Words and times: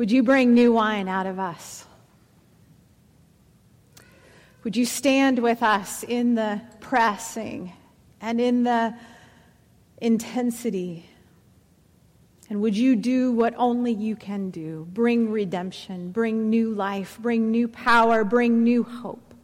Would 0.00 0.10
you 0.10 0.22
bring 0.22 0.54
new 0.54 0.72
wine 0.72 1.08
out 1.08 1.26
of 1.26 1.38
us? 1.38 1.84
Would 4.64 4.74
you 4.74 4.86
stand 4.86 5.38
with 5.38 5.62
us 5.62 6.04
in 6.04 6.36
the 6.36 6.62
pressing 6.80 7.74
and 8.18 8.40
in 8.40 8.64
the 8.64 8.94
intensity? 9.98 11.04
And 12.48 12.62
would 12.62 12.74
you 12.78 12.96
do 12.96 13.30
what 13.32 13.52
only 13.58 13.92
you 13.92 14.16
can 14.16 14.48
do? 14.48 14.88
Bring 14.90 15.30
redemption, 15.30 16.12
bring 16.12 16.48
new 16.48 16.72
life, 16.72 17.18
bring 17.20 17.50
new 17.50 17.68
power, 17.68 18.24
bring 18.24 18.64
new 18.64 18.82
hope. 18.82 19.34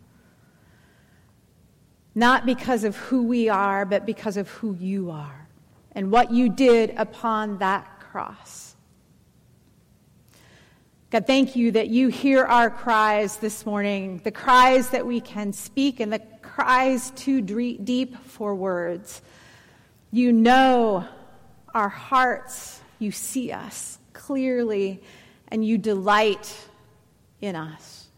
Not 2.14 2.46
because 2.46 2.82
of 2.82 2.96
who 2.96 3.24
we 3.24 3.50
are, 3.50 3.84
but 3.84 4.06
because 4.06 4.38
of 4.38 4.48
who 4.48 4.74
you 4.76 5.10
are 5.10 5.48
and 5.92 6.10
what 6.10 6.30
you 6.30 6.48
did 6.48 6.94
upon 6.96 7.58
that 7.58 8.00
cross. 8.00 8.65
God, 11.08 11.24
thank 11.24 11.54
you 11.54 11.70
that 11.70 11.86
you 11.86 12.08
hear 12.08 12.44
our 12.44 12.68
cries 12.68 13.36
this 13.36 13.64
morning, 13.64 14.20
the 14.24 14.32
cries 14.32 14.90
that 14.90 15.06
we 15.06 15.20
can 15.20 15.52
speak 15.52 16.00
and 16.00 16.12
the 16.12 16.18
cries 16.42 17.12
too 17.12 17.40
deep 17.40 18.16
for 18.24 18.56
words. 18.56 19.22
You 20.10 20.32
know 20.32 21.06
our 21.72 21.88
hearts, 21.88 22.80
you 22.98 23.12
see 23.12 23.52
us 23.52 24.00
clearly, 24.14 25.00
and 25.46 25.64
you 25.64 25.78
delight 25.78 26.52
in 27.40 27.54
us. 27.54 28.08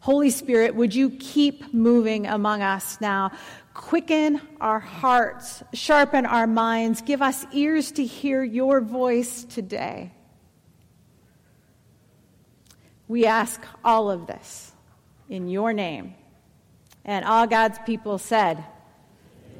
Holy 0.00 0.30
Spirit, 0.30 0.74
would 0.74 0.94
you 0.94 1.10
keep 1.10 1.74
moving 1.74 2.26
among 2.26 2.62
us 2.62 2.98
now? 2.98 3.30
Quicken 3.74 4.40
our 4.58 4.80
hearts, 4.80 5.62
sharpen 5.74 6.24
our 6.24 6.46
minds, 6.46 7.02
give 7.02 7.20
us 7.20 7.44
ears 7.52 7.92
to 7.92 8.06
hear 8.06 8.42
your 8.42 8.80
voice 8.80 9.44
today. 9.44 10.12
We 13.12 13.26
ask 13.26 13.60
all 13.84 14.10
of 14.10 14.26
this 14.26 14.72
in 15.28 15.46
your 15.46 15.74
name. 15.74 16.14
And 17.04 17.26
all 17.26 17.46
God's 17.46 17.78
people 17.84 18.16
said, 18.16 18.64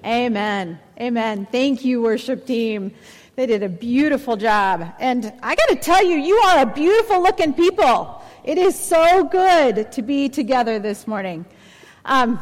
Amen. 0.02 0.80
Amen. 0.98 1.46
Thank 1.52 1.84
you, 1.84 2.00
worship 2.00 2.46
team. 2.46 2.94
They 3.36 3.44
did 3.44 3.62
a 3.62 3.68
beautiful 3.68 4.38
job. 4.38 4.94
And 4.98 5.30
I 5.42 5.54
got 5.54 5.68
to 5.68 5.76
tell 5.76 6.02
you, 6.02 6.16
you 6.16 6.36
are 6.36 6.62
a 6.62 6.66
beautiful 6.66 7.22
looking 7.22 7.52
people. 7.52 8.24
It 8.42 8.56
is 8.56 8.74
so 8.74 9.24
good 9.24 9.92
to 9.92 10.00
be 10.00 10.30
together 10.30 10.78
this 10.78 11.06
morning. 11.06 11.44
Um, 12.06 12.40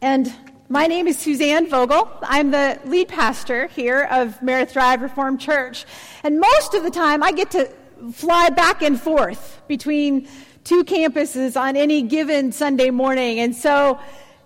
and 0.00 0.32
my 0.68 0.86
name 0.86 1.08
is 1.08 1.18
Suzanne 1.18 1.68
Vogel. 1.68 2.08
I'm 2.22 2.52
the 2.52 2.78
lead 2.84 3.08
pastor 3.08 3.66
here 3.66 4.04
of 4.12 4.40
Meredith 4.40 4.74
Drive 4.74 5.02
Reformed 5.02 5.40
Church. 5.40 5.84
And 6.22 6.38
most 6.38 6.74
of 6.74 6.84
the 6.84 6.90
time, 6.92 7.20
I 7.24 7.32
get 7.32 7.50
to 7.50 7.68
fly 8.12 8.50
back 8.50 8.82
and 8.82 9.00
forth 9.00 9.62
between 9.68 10.28
two 10.64 10.84
campuses 10.84 11.60
on 11.60 11.76
any 11.76 12.02
given 12.02 12.52
Sunday 12.52 12.90
morning. 12.90 13.40
And 13.40 13.54
so 13.54 13.98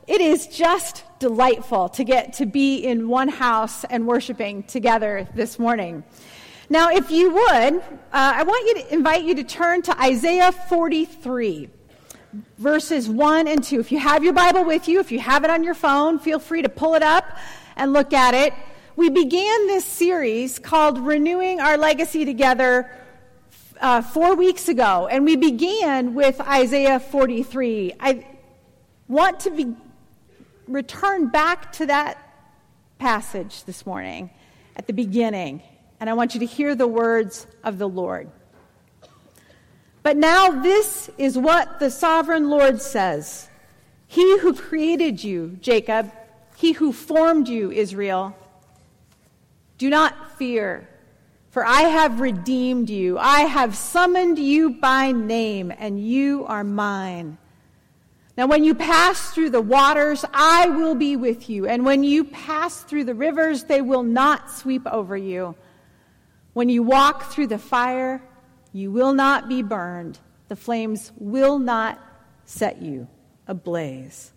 it 0.07 0.21
is 0.21 0.47
just 0.47 1.05
delightful 1.19 1.89
to 1.91 2.05
get 2.05 2.33
to 2.35 2.47
be 2.47 2.79
in 2.79 3.09
one 3.09 3.29
house 3.29 3.85
and 3.85 4.07
worshiping 4.07 4.63
together 4.65 5.29
this 5.35 5.59
morning. 5.59 6.03
Now, 6.71 6.91
if 6.91 7.11
you 7.11 7.31
would, 7.31 7.75
uh, 7.77 7.81
I 8.13 8.43
want 8.43 8.67
you 8.67 8.83
to 8.83 8.95
invite 8.95 9.25
you 9.25 9.35
to 9.37 9.45
turn 9.45 9.83
to 9.83 10.01
Isaiah 10.01 10.53
43, 10.53 11.71
verses 12.59 13.09
1 13.09 13.49
and 13.49 13.65
2. 13.65 13.81
If 13.81 13.93
you 13.93 13.99
have 13.99 14.23
your 14.23 14.35
Bible 14.35 14.65
with 14.65 14.89
you, 14.89 15.01
if 15.01 15.11
you 15.11 15.19
have 15.19 15.45
it 15.45 15.51
on 15.51 15.65
your 15.65 15.75
phone, 15.75 16.19
feel 16.19 16.39
free 16.39 16.63
to 16.63 16.69
pull 16.69 16.95
it 16.95 17.03
up 17.03 17.39
and 17.77 17.93
look 17.93 18.13
at 18.13 18.35
it. 18.35 18.53
We 18.97 19.09
began 19.09 19.67
this 19.67 19.85
series 19.85 20.59
called 20.59 20.99
Renewing 20.99 21.61
Our 21.61 21.79
Legacy 21.79 22.25
Together 22.25 22.91
uh, 23.81 24.03
four 24.03 24.35
weeks 24.35 24.69
ago, 24.69 25.09
and 25.11 25.25
we 25.25 25.37
began 25.37 26.15
with 26.15 26.41
Isaiah 26.41 27.01
43. 27.01 27.95
I 28.01 28.27
want 29.09 29.41
to 29.41 29.51
be, 29.51 29.75
return 30.67 31.29
back 31.29 31.73
to 31.73 31.87
that 31.87 32.19
passage 32.99 33.65
this 33.65 33.87
morning 33.87 34.31
at 34.77 34.87
the 34.87 34.93
beginning, 34.93 35.63
and 36.01 36.11
I 36.11 36.15
want 36.15 36.35
you 36.35 36.41
to 36.41 36.47
hear 36.47 36.75
the 36.75 36.89
words 36.89 37.47
of 37.65 37.79
the 37.79 37.89
Lord. 37.89 38.31
But 40.03 40.17
now, 40.17 40.63
this 40.63 41.11
is 41.19 41.37
what 41.37 41.81
the 41.81 41.91
sovereign 41.91 42.51
Lord 42.51 42.81
says 42.81 43.49
He 44.07 44.39
who 44.39 44.55
created 44.55 45.23
you, 45.23 45.59
Jacob, 45.61 46.13
he 46.59 46.73
who 46.73 46.93
formed 46.93 47.49
you, 47.49 47.71
Israel, 47.71 48.37
do 49.77 49.89
not 49.89 50.37
fear. 50.37 50.89
For 51.59 51.67
I 51.67 51.81
have 51.81 52.21
redeemed 52.21 52.89
you. 52.89 53.19
I 53.19 53.41
have 53.41 53.75
summoned 53.75 54.39
you 54.39 54.71
by 54.71 55.11
name, 55.11 55.73
and 55.77 56.01
you 56.01 56.45
are 56.47 56.63
mine. 56.63 57.37
Now, 58.37 58.47
when 58.47 58.63
you 58.63 58.77
pass 58.77 59.33
through 59.33 59.51
the 59.51 59.61
waters, 59.61 60.25
I 60.33 60.69
will 60.69 60.95
be 60.95 61.17
with 61.17 61.51
you. 61.51 61.67
And 61.67 61.85
when 61.85 62.05
you 62.05 62.23
pass 62.23 62.85
through 62.85 63.07
the 63.07 63.15
rivers, 63.17 63.65
they 63.65 63.83
will 63.83 64.05
not 64.05 64.53
sweep 64.53 64.87
over 64.87 65.17
you. 65.17 65.57
When 66.53 66.69
you 66.69 66.85
walk 66.85 67.33
through 67.33 67.49
the 67.49 67.59
fire, 67.59 68.23
you 68.73 68.93
will 68.93 69.13
not 69.13 69.49
be 69.49 69.63
burned. 69.63 70.21
The 70.47 70.55
flames 70.55 71.11
will 71.17 71.59
not 71.59 72.01
set 72.45 72.81
you 72.81 73.09
ablaze. 73.49 74.31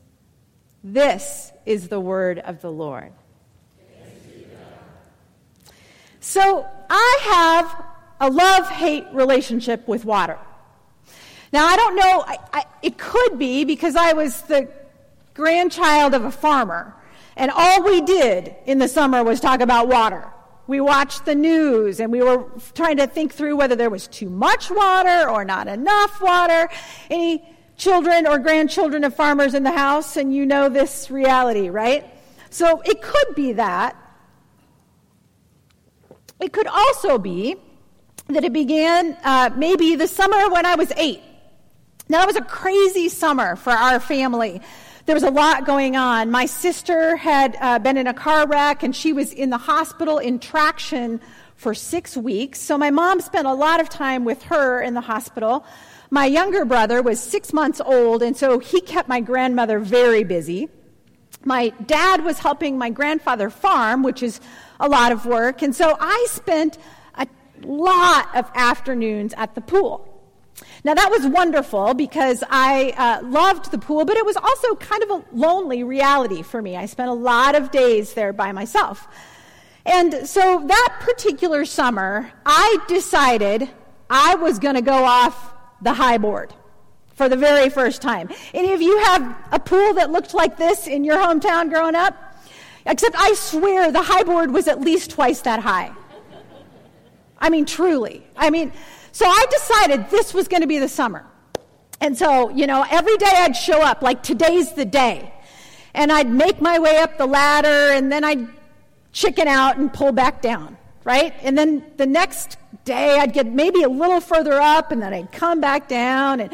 This 0.83 1.51
is 1.67 1.87
the 1.87 1.99
word 1.99 2.39
of 2.39 2.61
the 2.61 2.71
Lord. 2.71 3.13
So 6.23 6.67
I 6.93 7.19
have 7.23 7.85
a 8.19 8.29
love 8.29 8.67
hate 8.69 9.05
relationship 9.13 9.87
with 9.87 10.03
water. 10.03 10.37
Now, 11.53 11.65
I 11.65 11.75
don't 11.77 11.95
know, 11.95 12.23
I, 12.27 12.37
I, 12.53 12.65
it 12.81 12.97
could 12.97 13.39
be 13.39 13.63
because 13.63 13.95
I 13.95 14.13
was 14.13 14.41
the 14.43 14.69
grandchild 15.33 16.13
of 16.13 16.25
a 16.25 16.31
farmer, 16.31 16.93
and 17.37 17.49
all 17.49 17.83
we 17.83 18.01
did 18.01 18.53
in 18.65 18.77
the 18.77 18.89
summer 18.89 19.23
was 19.23 19.39
talk 19.39 19.61
about 19.61 19.87
water. 19.87 20.27
We 20.67 20.81
watched 20.81 21.25
the 21.25 21.35
news 21.35 21.99
and 21.99 22.11
we 22.11 22.21
were 22.21 22.45
trying 22.75 22.97
to 22.97 23.07
think 23.07 23.33
through 23.33 23.55
whether 23.55 23.75
there 23.75 23.89
was 23.89 24.07
too 24.07 24.29
much 24.29 24.69
water 24.69 25.29
or 25.29 25.43
not 25.43 25.67
enough 25.67 26.21
water. 26.21 26.69
Any 27.09 27.43
children 27.77 28.27
or 28.27 28.37
grandchildren 28.37 29.03
of 29.03 29.15
farmers 29.15 29.53
in 29.53 29.63
the 29.63 29.71
house, 29.71 30.17
and 30.17 30.33
you 30.33 30.45
know 30.45 30.69
this 30.69 31.09
reality, 31.09 31.69
right? 31.69 32.05
So 32.49 32.81
it 32.81 33.01
could 33.01 33.35
be 33.35 33.53
that. 33.53 33.95
It 36.41 36.51
could 36.51 36.67
also 36.67 37.19
be 37.19 37.55
that 38.27 38.43
it 38.43 38.51
began 38.51 39.15
uh, 39.23 39.51
maybe 39.55 39.95
the 39.95 40.07
summer 40.07 40.49
when 40.49 40.65
I 40.65 40.75
was 40.75 40.91
eight. 40.97 41.21
Now, 42.09 42.19
that 42.19 42.27
was 42.27 42.35
a 42.35 42.41
crazy 42.41 43.09
summer 43.09 43.55
for 43.55 43.71
our 43.71 43.99
family. 43.99 44.59
There 45.05 45.15
was 45.15 45.23
a 45.23 45.29
lot 45.29 45.65
going 45.65 45.95
on. 45.95 46.31
My 46.31 46.47
sister 46.47 47.15
had 47.15 47.57
uh, 47.61 47.79
been 47.79 47.95
in 47.95 48.07
a 48.07 48.13
car 48.13 48.47
wreck 48.47 48.81
and 48.83 48.95
she 48.95 49.13
was 49.13 49.33
in 49.33 49.51
the 49.51 49.57
hospital 49.57 50.17
in 50.17 50.39
traction 50.39 51.21
for 51.55 51.75
six 51.75 52.17
weeks. 52.17 52.59
So 52.59 52.77
my 52.77 52.89
mom 52.89 53.21
spent 53.21 53.45
a 53.45 53.53
lot 53.53 53.79
of 53.79 53.87
time 53.87 54.25
with 54.25 54.41
her 54.43 54.81
in 54.81 54.95
the 54.95 55.01
hospital. 55.01 55.63
My 56.09 56.25
younger 56.25 56.65
brother 56.65 57.01
was 57.01 57.19
six 57.19 57.53
months 57.53 57.79
old, 57.79 58.21
and 58.23 58.35
so 58.35 58.59
he 58.59 58.81
kept 58.81 59.07
my 59.07 59.21
grandmother 59.21 59.79
very 59.79 60.23
busy. 60.23 60.69
My 61.45 61.69
dad 61.85 62.25
was 62.25 62.39
helping 62.39 62.77
my 62.77 62.89
grandfather 62.89 63.49
farm, 63.49 64.03
which 64.03 64.21
is 64.21 64.41
a 64.81 64.89
lot 64.89 65.11
of 65.11 65.25
work. 65.25 65.61
And 65.61 65.73
so 65.73 65.95
I 65.99 66.25
spent 66.29 66.77
a 67.15 67.27
lot 67.63 68.35
of 68.35 68.49
afternoons 68.55 69.33
at 69.37 69.55
the 69.55 69.61
pool. 69.61 70.07
Now, 70.83 70.93
that 70.95 71.09
was 71.09 71.25
wonderful 71.25 71.93
because 71.93 72.43
I 72.49 72.93
uh, 72.97 73.25
loved 73.25 73.71
the 73.71 73.77
pool, 73.77 74.03
but 74.03 74.17
it 74.17 74.25
was 74.25 74.35
also 74.35 74.75
kind 74.75 75.03
of 75.03 75.09
a 75.11 75.25
lonely 75.31 75.83
reality 75.83 76.41
for 76.41 76.61
me. 76.61 76.75
I 76.75 76.87
spent 76.87 77.09
a 77.09 77.13
lot 77.13 77.55
of 77.55 77.71
days 77.71 78.13
there 78.13 78.33
by 78.33 78.51
myself. 78.51 79.07
And 79.85 80.27
so 80.27 80.63
that 80.67 80.97
particular 80.99 81.65
summer, 81.65 82.31
I 82.45 82.77
decided 82.87 83.69
I 84.09 84.35
was 84.35 84.59
going 84.59 84.75
to 84.75 84.81
go 84.81 85.05
off 85.05 85.53
the 85.81 85.93
high 85.93 86.17
board 86.17 86.53
for 87.13 87.29
the 87.29 87.37
very 87.37 87.69
first 87.69 88.01
time. 88.01 88.29
Any 88.53 88.73
of 88.73 88.81
you 88.81 88.97
have 88.99 89.35
a 89.51 89.59
pool 89.59 89.93
that 89.95 90.11
looked 90.11 90.33
like 90.33 90.57
this 90.57 90.87
in 90.87 91.03
your 91.03 91.17
hometown 91.17 91.69
growing 91.69 91.95
up? 91.95 92.30
Except 92.85 93.15
I 93.17 93.33
swear 93.33 93.91
the 93.91 94.01
high 94.01 94.23
board 94.23 94.51
was 94.51 94.67
at 94.67 94.81
least 94.81 95.11
twice 95.11 95.41
that 95.41 95.59
high. 95.59 95.91
I 97.39 97.49
mean, 97.49 97.65
truly. 97.65 98.23
I 98.37 98.49
mean, 98.49 98.71
so 99.11 99.25
I 99.27 99.45
decided 99.49 100.09
this 100.09 100.33
was 100.33 100.47
going 100.47 100.61
to 100.61 100.67
be 100.67 100.79
the 100.79 100.89
summer. 100.89 101.25
And 101.99 102.17
so, 102.17 102.49
you 102.49 102.65
know, 102.67 102.85
every 102.89 103.17
day 103.17 103.31
I'd 103.31 103.55
show 103.55 103.81
up, 103.81 104.01
like 104.01 104.23
today's 104.23 104.73
the 104.73 104.85
day. 104.85 105.33
And 105.93 106.11
I'd 106.11 106.29
make 106.29 106.61
my 106.61 106.79
way 106.79 106.97
up 106.97 107.17
the 107.17 107.25
ladder, 107.25 107.91
and 107.93 108.11
then 108.11 108.23
I'd 108.23 108.47
chicken 109.11 109.47
out 109.47 109.77
and 109.77 109.93
pull 109.93 110.11
back 110.11 110.41
down, 110.41 110.77
right? 111.03 111.33
And 111.41 111.57
then 111.57 111.85
the 111.97 112.05
next 112.05 112.57
day 112.85 113.19
I'd 113.19 113.33
get 113.33 113.45
maybe 113.45 113.83
a 113.83 113.89
little 113.89 114.21
further 114.21 114.53
up, 114.53 114.91
and 114.91 115.01
then 115.01 115.13
I'd 115.13 115.31
come 115.31 115.59
back 115.59 115.87
down. 115.87 116.39
And 116.39 116.53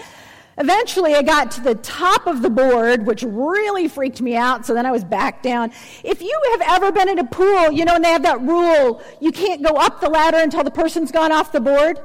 Eventually, 0.59 1.13
I 1.13 1.21
got 1.21 1.51
to 1.51 1.61
the 1.61 1.75
top 1.75 2.25
of 2.25 2.41
the 2.41 2.49
board, 2.49 3.05
which 3.05 3.21
really 3.21 3.87
freaked 3.87 4.21
me 4.21 4.35
out, 4.35 4.65
so 4.65 4.73
then 4.73 4.87
I 4.87 4.91
was 4.91 5.03
back 5.03 5.43
down. 5.43 5.71
If 6.03 6.21
you 6.21 6.41
have 6.51 6.81
ever 6.81 6.91
been 6.91 7.09
in 7.09 7.19
a 7.19 7.23
pool, 7.23 7.71
you 7.71 7.85
know, 7.85 7.95
and 7.95 8.03
they 8.03 8.09
have 8.09 8.23
that 8.23 8.41
rule, 8.41 9.03
you 9.21 9.31
can't 9.31 9.61
go 9.61 9.75
up 9.75 10.01
the 10.01 10.09
ladder 10.09 10.37
until 10.37 10.63
the 10.63 10.71
person's 10.71 11.11
gone 11.11 11.31
off 11.31 11.51
the 11.51 11.59
board. 11.59 11.99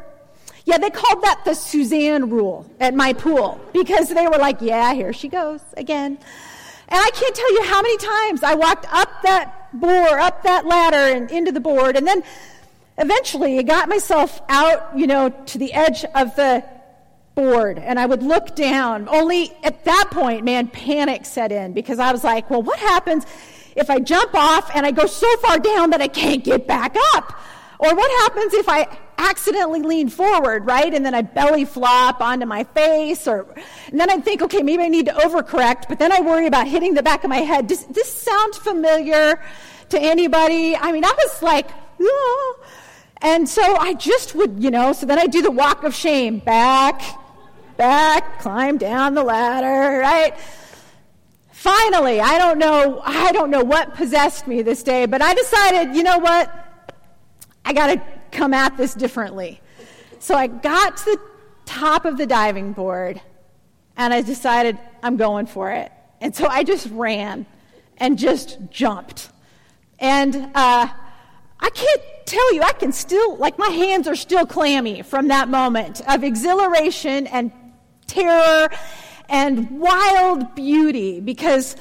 Yeah, 0.67 0.77
they 0.77 0.91
called 0.91 1.23
that 1.25 1.41
the 1.45 1.55
Suzanne 1.55 2.29
rule 2.29 2.67
at 2.79 2.95
my 2.95 3.15
pool 3.15 3.59
because 3.73 4.11
they 4.11 4.27
were 4.27 4.39
like, 4.39 4.61
yeah, 4.61 4.93
here 4.93 5.15
she 5.15 5.29
goes 5.29 5.63
again. 5.77 6.19
And 6.89 7.01
I 7.01 7.11
can't 7.11 7.35
tell 7.35 7.53
you 7.55 7.63
how 7.65 7.81
many 7.81 7.97
times 7.97 8.43
I 8.43 8.55
walked 8.55 8.87
up 8.93 9.23
that 9.23 9.73
board, 9.73 10.21
up 10.21 10.43
that 10.43 10.67
ladder 10.67 11.17
and 11.17 11.31
into 11.31 11.53
the 11.53 11.61
board, 11.61 11.97
and 11.97 12.07
then 12.07 12.23
eventually 12.99 13.59
I 13.59 13.63
got 13.63 13.89
myself 13.89 14.43
out, 14.51 14.97
you 14.97 15.07
know, 15.07 15.31
to 15.31 15.57
the 15.57 15.73
edge 15.73 16.05
of 16.15 16.37
the 16.37 16.63
board 17.35 17.79
and 17.79 17.99
I 17.99 18.07
would 18.07 18.23
look 18.23 18.55
down. 18.55 19.09
Only 19.09 19.53
at 19.63 19.85
that 19.85 20.09
point, 20.11 20.45
man, 20.45 20.69
panic 20.69 21.25
set 21.25 21.53
in 21.53 21.73
because 21.73 21.99
I 21.99 22.13
was 22.13 22.25
like, 22.25 22.51
well, 22.51 22.63
what 22.63 22.79
happens 22.79 23.27
if 23.75 23.91
I 23.91 24.01
jump 24.01 24.35
off 24.35 24.71
and 24.75 24.85
I 24.85 24.91
go 24.91 25.07
so 25.07 25.37
far 25.39 25.59
down 25.59 25.91
that 25.91 26.01
I 26.01 26.09
can't 26.09 26.45
get 26.45 26.67
back 26.67 26.97
up? 27.15 27.39
Or 27.79 27.95
what 27.95 28.11
happens 28.23 28.55
if 28.55 28.69
I 28.69 28.87
accidentally 29.19 29.83
lean 29.83 30.09
forward, 30.09 30.67
right? 30.67 30.93
And 30.93 31.05
then 31.05 31.15
I 31.15 31.23
belly 31.23 31.65
flop 31.65 32.21
onto 32.21 32.47
my 32.47 32.65
face 32.65 33.27
or, 33.27 33.47
and 33.91 33.99
then 33.99 34.11
I 34.11 34.19
think, 34.19 34.43
okay, 34.43 34.63
maybe 34.63 34.85
I 34.85 34.89
need 34.89 35.07
to 35.07 35.13
overcorrect, 35.13 35.89
but 35.89 35.99
then 35.99 36.13
I 36.13 36.21
worry 36.21 36.47
about 36.47 36.69
hitting 36.69 36.95
the 36.95 37.03
back 37.03 37.25
of 37.25 37.31
my 37.31 37.39
head. 37.39 37.67
Does 37.67 37.85
this 37.87 38.13
sound 38.13 38.55
familiar 38.55 39.43
to 39.89 40.01
anybody? 40.01 40.77
I 40.77 40.93
mean, 40.93 41.05
I 41.05 41.13
was 41.13 41.43
like. 41.43 41.71
And 43.25 43.49
so 43.49 43.77
I 43.77 43.95
just 43.95 44.35
would, 44.35 44.63
you 44.63 44.71
know, 44.73 44.93
so 44.93 45.07
then 45.07 45.19
I 45.19 45.27
do 45.27 45.43
the 45.43 45.51
walk 45.51 45.85
of 45.85 45.95
shame 45.95 46.41
back, 46.41 47.01
back, 47.83 48.39
climb 48.39 48.79
down 48.79 49.13
the 49.13 49.25
ladder, 49.25 49.99
right? 49.99 50.39
Finally, 51.51 52.21
I 52.21 52.39
don't 52.39 52.61
know, 52.61 53.03
I 53.05 53.33
don't 53.33 53.51
know 53.51 53.65
what 53.65 53.97
possessed 53.97 54.47
me 54.47 54.63
this 54.63 54.85
day, 54.85 55.05
but 55.07 55.21
I 55.21 55.35
decided, 55.35 55.97
you 55.97 56.05
know 56.05 56.19
what? 56.19 56.49
I 57.65 57.73
got 57.73 57.89
to 57.89 58.01
come 58.31 58.55
at 58.55 58.77
this 58.77 58.95
differently. 58.95 59.61
So 60.21 60.37
I 60.37 60.47
got 60.47 60.97
to 60.99 61.05
the 61.07 61.21
top 61.65 62.05
of 62.05 62.19
the 62.19 62.25
diving 62.25 62.73
board 62.73 63.21
and 63.97 64.15
I 64.15 64.23
decided 64.23 64.79
I'm 65.03 65.17
going 65.17 65.47
for 65.47 65.73
it. 65.73 65.91
And 66.21 66.37
so 66.37 66.47
I 66.47 66.63
just 66.63 66.87
ran 66.93 67.47
and 67.97 68.17
just 68.17 68.59
jumped. 68.71 69.29
And 69.99 70.37
uh, 70.37 70.87
I 71.59 71.71
can't 71.71 72.03
tell 72.27 72.55
you, 72.55 72.63
I 72.63 72.75
can 72.75 72.93
still, 72.93 73.39
like, 73.39 73.59
my 73.59 73.71
hands 73.71 74.07
are 74.07 74.15
still 74.15 74.47
clammy 74.47 75.03
from 75.03 75.27
that 75.29 75.49
moment 75.49 76.01
of 76.09 76.23
exhilaration 76.23 77.27
and 77.27 77.51
terror 78.13 78.69
and 79.29 79.81
wild 79.81 80.55
beauty 80.55 81.21
because 81.21 81.77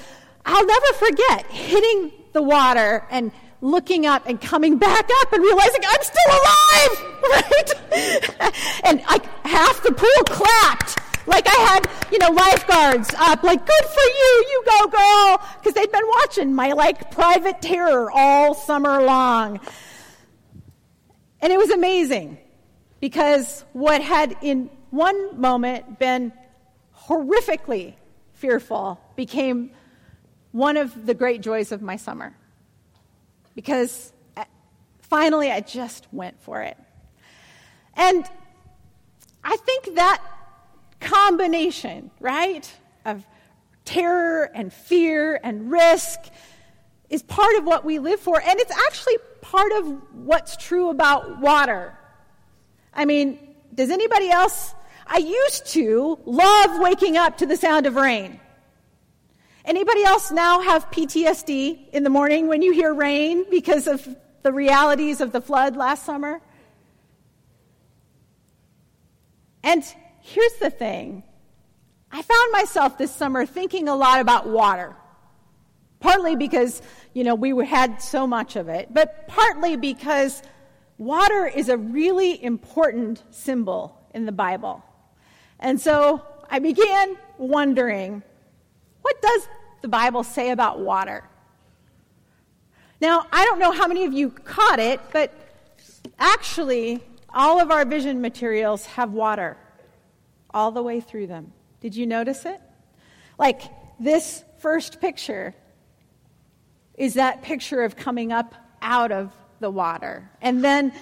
I'll 0.45 0.65
never 0.65 0.93
forget 0.93 1.45
hitting 1.51 2.11
the 2.31 2.41
water 2.41 3.05
and 3.11 3.31
looking 3.59 4.05
up 4.05 4.23
and 4.25 4.39
coming 4.41 4.77
back 4.77 5.09
up 5.21 5.33
and 5.33 5.43
realizing 5.43 5.81
I'm 5.87 6.01
still 6.01 6.31
alive, 6.31 7.13
right? 7.23 8.81
and 8.85 9.01
I, 9.05 9.19
half 9.43 9.83
the 9.83 9.91
pool 9.91 10.23
clapped. 10.25 10.99
Like 11.27 11.45
I 11.47 11.51
had, 11.51 11.87
you 12.11 12.17
know, 12.17 12.31
lifeguards 12.31 13.13
up, 13.15 13.43
like, 13.43 13.63
good 13.63 13.85
for 13.85 14.01
you, 14.01 14.45
you 14.49 14.63
go, 14.65 14.87
girl. 14.87 15.47
Because 15.59 15.75
they'd 15.75 15.91
been 15.91 16.07
watching 16.07 16.55
my, 16.55 16.71
like, 16.71 17.11
private 17.11 17.61
terror 17.61 18.09
all 18.11 18.55
summer 18.55 19.03
long. 19.03 19.59
And 21.41 21.53
it 21.53 21.57
was 21.57 21.69
amazing 21.69 22.39
because 22.99 23.63
what 23.73 24.01
had 24.01 24.35
in 24.41 24.71
one 24.91 25.39
moment 25.39 25.99
been 25.99 26.31
horrifically 26.95 27.95
fearful 28.33 28.99
became 29.15 29.71
one 30.51 30.77
of 30.77 31.05
the 31.05 31.13
great 31.13 31.41
joys 31.41 31.71
of 31.71 31.81
my 31.81 31.95
summer 31.95 32.35
because 33.55 34.11
uh, 34.37 34.43
finally 34.99 35.51
I 35.51 35.61
just 35.61 36.07
went 36.11 36.41
for 36.41 36.61
it. 36.61 36.77
And 37.93 38.25
I 39.43 39.55
think 39.57 39.95
that 39.95 40.21
combination, 40.99 42.11
right, 42.19 42.71
of 43.05 43.25
terror 43.85 44.49
and 44.53 44.71
fear 44.71 45.39
and 45.43 45.71
risk 45.71 46.19
is 47.09 47.23
part 47.23 47.55
of 47.57 47.65
what 47.65 47.83
we 47.83 47.99
live 47.99 48.19
for. 48.19 48.41
And 48.41 48.59
it's 48.59 48.71
actually 48.87 49.17
part 49.41 49.71
of 49.73 50.01
what's 50.13 50.55
true 50.55 50.89
about 50.89 51.39
water. 51.39 51.97
I 52.93 53.05
mean, 53.05 53.39
does 53.73 53.89
anybody 53.89 54.29
else? 54.29 54.73
I 55.05 55.17
used 55.17 55.67
to 55.73 56.19
love 56.25 56.79
waking 56.79 57.17
up 57.17 57.37
to 57.37 57.45
the 57.45 57.57
sound 57.57 57.85
of 57.85 57.95
rain. 57.95 58.39
Anybody 59.63 60.03
else 60.03 60.31
now 60.31 60.61
have 60.61 60.89
PTSD 60.89 61.89
in 61.89 62.03
the 62.03 62.09
morning 62.09 62.47
when 62.47 62.61
you 62.61 62.71
hear 62.71 62.93
rain 62.93 63.45
because 63.49 63.87
of 63.87 64.07
the 64.41 64.51
realities 64.51 65.21
of 65.21 65.31
the 65.31 65.41
flood 65.41 65.75
last 65.75 66.05
summer? 66.05 66.41
And 69.63 69.83
here's 70.21 70.53
the 70.53 70.69
thing 70.69 71.23
I 72.11 72.21
found 72.21 72.51
myself 72.51 72.97
this 72.97 73.13
summer 73.13 73.45
thinking 73.45 73.87
a 73.87 73.95
lot 73.95 74.19
about 74.19 74.47
water. 74.47 74.95
Partly 75.99 76.35
because, 76.35 76.81
you 77.13 77.23
know, 77.23 77.35
we 77.35 77.65
had 77.65 78.01
so 78.01 78.25
much 78.25 78.55
of 78.55 78.69
it, 78.69 78.91
but 78.91 79.27
partly 79.27 79.75
because 79.75 80.41
water 80.97 81.45
is 81.45 81.69
a 81.69 81.77
really 81.77 82.43
important 82.43 83.21
symbol 83.29 83.95
in 84.13 84.25
the 84.25 84.31
Bible. 84.31 84.83
And 85.61 85.79
so 85.79 86.21
I 86.49 86.59
began 86.59 87.17
wondering 87.37 88.23
what 89.01 89.21
does 89.21 89.47
the 89.81 89.87
Bible 89.87 90.23
say 90.23 90.51
about 90.51 90.79
water? 90.79 91.23
Now, 92.99 93.25
I 93.31 93.45
don't 93.45 93.59
know 93.59 93.71
how 93.71 93.87
many 93.87 94.03
of 94.05 94.13
you 94.13 94.29
caught 94.29 94.79
it, 94.79 94.99
but 95.11 95.33
actually, 96.19 97.03
all 97.33 97.59
of 97.59 97.71
our 97.71 97.85
vision 97.85 98.21
materials 98.21 98.85
have 98.85 99.11
water 99.11 99.57
all 100.53 100.71
the 100.71 100.83
way 100.83 100.99
through 100.99 101.27
them. 101.27 101.51
Did 101.79 101.95
you 101.95 102.05
notice 102.05 102.45
it? 102.45 102.59
Like 103.39 103.61
this 103.99 104.43
first 104.59 105.01
picture 105.01 105.55
is 106.95 107.15
that 107.15 107.41
picture 107.41 107.83
of 107.83 107.95
coming 107.95 108.31
up 108.31 108.53
out 108.81 109.11
of 109.11 109.33
the 109.59 109.71
water. 109.71 110.29
And 110.41 110.63
then 110.63 110.93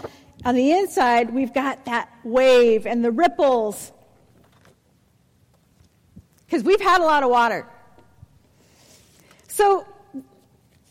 on 0.45 0.56
the 0.56 0.71
inside, 0.71 1.33
we've 1.33 1.53
got 1.53 1.85
that 1.85 2.09
wave 2.23 2.85
and 2.85 3.03
the 3.03 3.11
ripples. 3.11 3.91
Because 6.49 6.63
we've 6.63 6.81
had 6.81 6.99
a 6.99 7.03
lot 7.03 7.21
of 7.21 7.29
water. 7.29 7.63
So, 9.47 9.85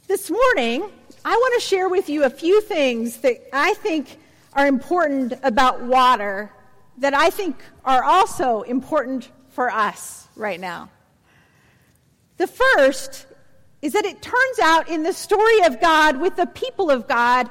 this 0.06 0.31
morning, 0.31 0.88
I 1.25 1.34
want 1.34 1.60
to 1.60 1.66
share 1.66 1.88
with 1.88 2.08
you 2.08 2.22
a 2.22 2.31
few 2.31 2.60
things 2.60 3.16
that 3.22 3.40
I 3.52 3.74
think 3.74 4.19
are 4.53 4.69
important 4.69 5.32
about 5.43 5.82
water 5.82 6.53
that 6.98 7.12
I 7.12 7.31
think 7.31 7.56
are 7.84 8.05
also 8.05 8.62
important 8.62 9.31
for 9.48 9.69
us 9.69 10.29
right 10.36 10.60
now. 10.60 10.91
The 12.36 12.46
first 12.46 13.27
is 13.82 13.94
that 13.94 14.05
it 14.05 14.22
turns 14.22 14.58
out 14.62 14.88
in 14.88 15.03
the 15.03 15.12
story 15.12 15.65
of 15.65 15.81
God 15.81 16.20
with 16.20 16.36
the 16.36 16.46
people 16.46 16.88
of 16.88 17.08
God, 17.08 17.48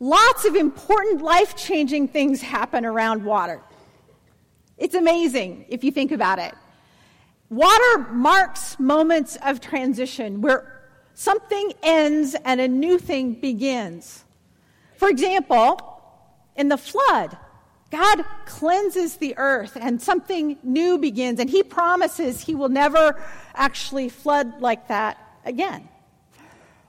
lots 0.00 0.44
of 0.44 0.54
important 0.54 1.22
life 1.22 1.56
changing 1.56 2.08
things 2.08 2.42
happen 2.42 2.84
around 2.84 3.24
water. 3.24 3.62
It's 4.76 4.94
amazing 4.94 5.64
if 5.70 5.82
you 5.82 5.92
think 5.92 6.12
about 6.12 6.38
it. 6.38 6.54
Water 7.50 7.98
marks 8.12 8.78
moments 8.78 9.36
of 9.44 9.60
transition 9.60 10.40
where 10.40 10.82
something 11.14 11.72
ends 11.82 12.36
and 12.44 12.60
a 12.60 12.68
new 12.68 12.96
thing 12.96 13.34
begins. 13.34 14.24
For 14.96 15.08
example, 15.08 15.80
in 16.54 16.68
the 16.68 16.78
flood, 16.78 17.36
God 17.90 18.24
cleanses 18.46 19.16
the 19.16 19.36
earth 19.36 19.76
and 19.80 20.00
something 20.00 20.58
new 20.62 20.96
begins, 20.98 21.40
and 21.40 21.50
He 21.50 21.64
promises 21.64 22.40
He 22.40 22.54
will 22.54 22.68
never 22.68 23.20
actually 23.52 24.08
flood 24.08 24.60
like 24.60 24.86
that 24.86 25.18
again. 25.44 25.88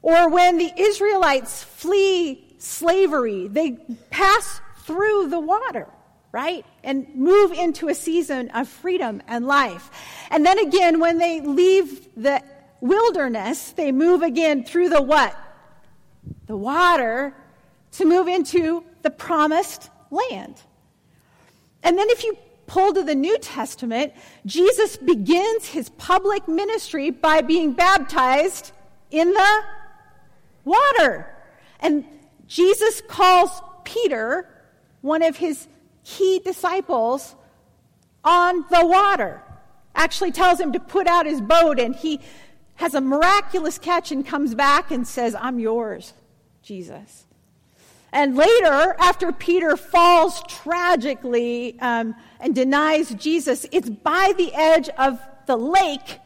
Or 0.03 0.29
when 0.29 0.59
the 0.59 0.71
Israelites 0.77 1.63
flee 1.63 2.55
slavery, 2.59 3.47
they 3.47 3.77
pass 4.11 4.61
through 4.83 5.29
the 5.29 5.39
water 5.39 5.87
right? 6.31 6.65
And 6.83 7.13
move 7.15 7.51
into 7.51 7.89
a 7.89 7.95
season 7.95 8.49
of 8.51 8.67
freedom 8.67 9.21
and 9.27 9.45
life. 9.45 9.89
And 10.29 10.45
then 10.45 10.59
again, 10.59 10.99
when 10.99 11.17
they 11.17 11.41
leave 11.41 12.07
the 12.15 12.41
wilderness, 12.79 13.71
they 13.71 13.91
move 13.91 14.21
again 14.21 14.63
through 14.63 14.89
the 14.89 15.01
what? 15.01 15.35
The 16.47 16.57
water 16.57 17.33
to 17.93 18.05
move 18.05 18.27
into 18.27 18.83
the 19.01 19.09
promised 19.09 19.89
land. 20.09 20.61
And 21.83 21.97
then 21.97 22.09
if 22.09 22.23
you 22.23 22.37
pull 22.67 22.93
to 22.93 23.03
the 23.03 23.15
New 23.15 23.37
Testament, 23.39 24.13
Jesus 24.45 24.95
begins 24.95 25.67
his 25.67 25.89
public 25.89 26.47
ministry 26.47 27.09
by 27.09 27.41
being 27.41 27.73
baptized 27.73 28.71
in 29.09 29.33
the 29.33 29.63
water. 30.63 31.27
And 31.81 32.05
Jesus 32.47 33.01
calls 33.07 33.61
Peter, 33.83 34.47
one 35.01 35.21
of 35.23 35.35
his 35.35 35.67
key 36.03 36.39
disciples 36.39 37.35
on 38.23 38.65
the 38.69 38.85
water. 38.85 39.41
Actually 39.93 40.31
tells 40.31 40.59
him 40.59 40.71
to 40.73 40.79
put 40.79 41.07
out 41.07 41.25
his 41.25 41.41
boat, 41.41 41.79
and 41.79 41.95
he 41.95 42.21
has 42.75 42.95
a 42.95 43.01
miraculous 43.01 43.77
catch 43.77 44.11
and 44.11 44.25
comes 44.25 44.55
back 44.55 44.91
and 44.91 45.07
says, 45.07 45.35
I'm 45.39 45.59
yours, 45.59 46.13
Jesus. 46.63 47.25
And 48.13 48.35
later, 48.35 48.95
after 48.99 49.31
Peter 49.31 49.77
falls 49.77 50.41
tragically 50.47 51.79
um, 51.79 52.15
and 52.39 52.53
denies 52.53 53.13
Jesus, 53.15 53.65
it's 53.71 53.89
by 53.89 54.33
the 54.37 54.53
edge 54.53 54.89
of 54.97 55.19
the 55.45 55.55
lake 55.55 56.19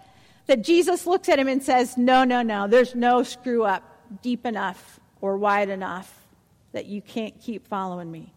that 0.47 0.63
Jesus 0.63 1.05
looks 1.05 1.29
at 1.29 1.39
him 1.39 1.47
and 1.47 1.61
says, 1.61 1.97
No, 1.97 2.23
no, 2.23 2.41
no, 2.41 2.67
there's 2.67 2.95
no 2.95 3.23
screw 3.23 3.63
up 3.63 3.83
deep 4.21 4.45
enough 4.45 4.99
or 5.21 5.37
wide 5.37 5.69
enough 5.69 6.27
that 6.71 6.85
you 6.85 7.01
can't 7.01 7.39
keep 7.39 7.67
following 7.67 8.11
me. 8.11 8.34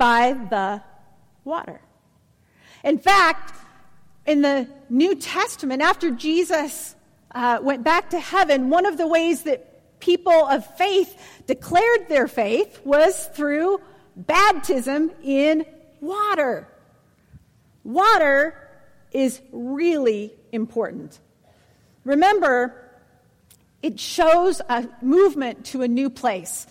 By 0.00 0.32
the 0.32 0.82
water. 1.44 1.78
In 2.82 2.96
fact, 2.96 3.54
in 4.24 4.40
the 4.40 4.66
New 4.88 5.14
Testament, 5.14 5.82
after 5.82 6.10
Jesus 6.10 6.96
uh, 7.34 7.58
went 7.60 7.84
back 7.84 8.08
to 8.10 8.18
heaven, 8.18 8.70
one 8.70 8.86
of 8.86 8.96
the 8.96 9.06
ways 9.06 9.42
that 9.42 10.00
people 10.00 10.32
of 10.32 10.64
faith 10.78 11.42
declared 11.46 12.08
their 12.08 12.26
faith 12.26 12.80
was 12.82 13.26
through 13.34 13.82
baptism 14.16 15.10
in 15.22 15.66
water. 16.00 16.66
Water 17.84 18.56
is 19.12 19.42
really 19.52 20.32
important. 20.50 21.18
Remember, 22.04 22.90
it 23.82 24.00
shows 24.00 24.62
a 24.66 24.88
movement 25.02 25.66
to 25.66 25.82
a 25.82 25.88
new 25.88 26.08
place. 26.08 26.66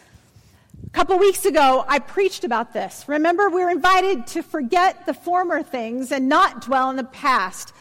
A 0.86 0.90
couple 0.92 1.18
weeks 1.20 1.46
ago, 1.46 1.86
I 1.88 2.00
preached 2.00 2.44
about 2.44 2.74
this. 2.74 3.06
Remember, 3.08 3.50
we're 3.50 3.70
invited 3.70 4.28
to 4.28 4.42
forget 4.42 5.06
the 5.06 5.14
former 5.14 5.62
things 5.62 6.12
and 6.12 6.28
not 6.28 6.62
dwell 6.62 6.90
in 6.90 6.96
the 6.96 7.04
past, 7.04 7.74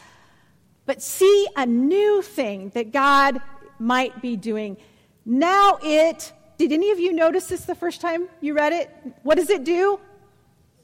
but 0.85 1.01
see 1.01 1.47
a 1.55 1.65
new 1.65 2.21
thing 2.21 2.69
that 2.75 2.91
God 2.91 3.41
might 3.79 4.21
be 4.21 4.35
doing. 4.35 4.77
Now 5.25 5.79
it, 5.81 6.33
did 6.57 6.71
any 6.71 6.91
of 6.91 6.99
you 6.99 7.13
notice 7.13 7.47
this 7.47 7.65
the 7.65 7.75
first 7.75 8.01
time 8.01 8.27
you 8.41 8.53
read 8.53 8.73
it? 8.73 8.89
What 9.23 9.35
does 9.35 9.49
it 9.49 9.63
do? 9.63 9.99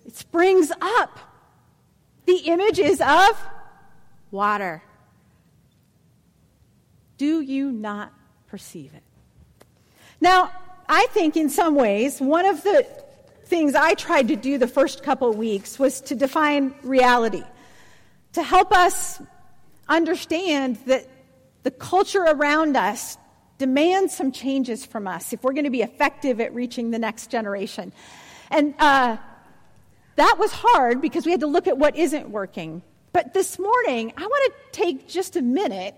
It 0.05 0.15
springs 0.15 0.71
up. 0.81 1.19
The 2.25 2.37
image 2.37 2.79
is 2.79 3.01
of 3.01 3.39
water. 4.31 4.81
Do 7.17 7.41
you 7.41 7.71
not 7.71 8.13
perceive 8.47 8.93
it? 8.93 9.03
Now, 10.19 10.51
I 10.87 11.07
think 11.07 11.35
in 11.35 11.49
some 11.49 11.75
ways, 11.75 12.19
one 12.19 12.45
of 12.45 12.63
the 12.63 12.85
things 13.45 13.75
I 13.75 13.93
tried 13.93 14.27
to 14.29 14.35
do 14.35 14.57
the 14.57 14.67
first 14.67 15.03
couple 15.03 15.31
weeks 15.33 15.79
was 15.79 16.01
to 16.01 16.15
define 16.15 16.73
reality, 16.83 17.43
to 18.33 18.43
help 18.43 18.71
us 18.71 19.21
understand 19.87 20.77
that 20.87 21.07
the 21.63 21.71
culture 21.71 22.23
around 22.23 22.75
us 22.77 23.17
demands 23.57 24.15
some 24.15 24.31
changes 24.31 24.85
from 24.85 25.07
us 25.07 25.33
if 25.33 25.43
we're 25.43 25.53
going 25.53 25.65
to 25.65 25.71
be 25.71 25.81
effective 25.81 26.41
at 26.41 26.53
reaching 26.53 26.91
the 26.91 26.99
next 26.99 27.31
generation. 27.31 27.91
And 28.51 28.75
uh, 28.79 29.17
that 30.15 30.35
was 30.37 30.51
hard 30.51 31.01
because 31.01 31.25
we 31.25 31.31
had 31.31 31.39
to 31.39 31.47
look 31.47 31.67
at 31.67 31.77
what 31.77 31.95
isn't 31.95 32.29
working. 32.29 32.81
But 33.13 33.33
this 33.33 33.57
morning, 33.57 34.13
I 34.17 34.21
want 34.21 34.53
to 34.53 34.79
take 34.79 35.07
just 35.07 35.35
a 35.35 35.41
minute 35.41 35.95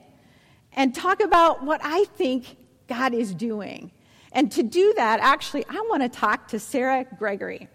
and 0.73 0.93
talk 0.93 1.19
about 1.19 1.63
what 1.63 1.81
I 1.83 2.05
think 2.15 2.57
God 2.87 3.13
is 3.13 3.33
doing. 3.33 3.91
And 4.31 4.51
to 4.53 4.63
do 4.63 4.93
that, 4.97 5.19
actually, 5.21 5.65
I 5.69 5.85
want 5.89 6.03
to 6.03 6.09
talk 6.09 6.49
to 6.49 6.59
Sarah 6.59 7.05
Gregory. 7.17 7.67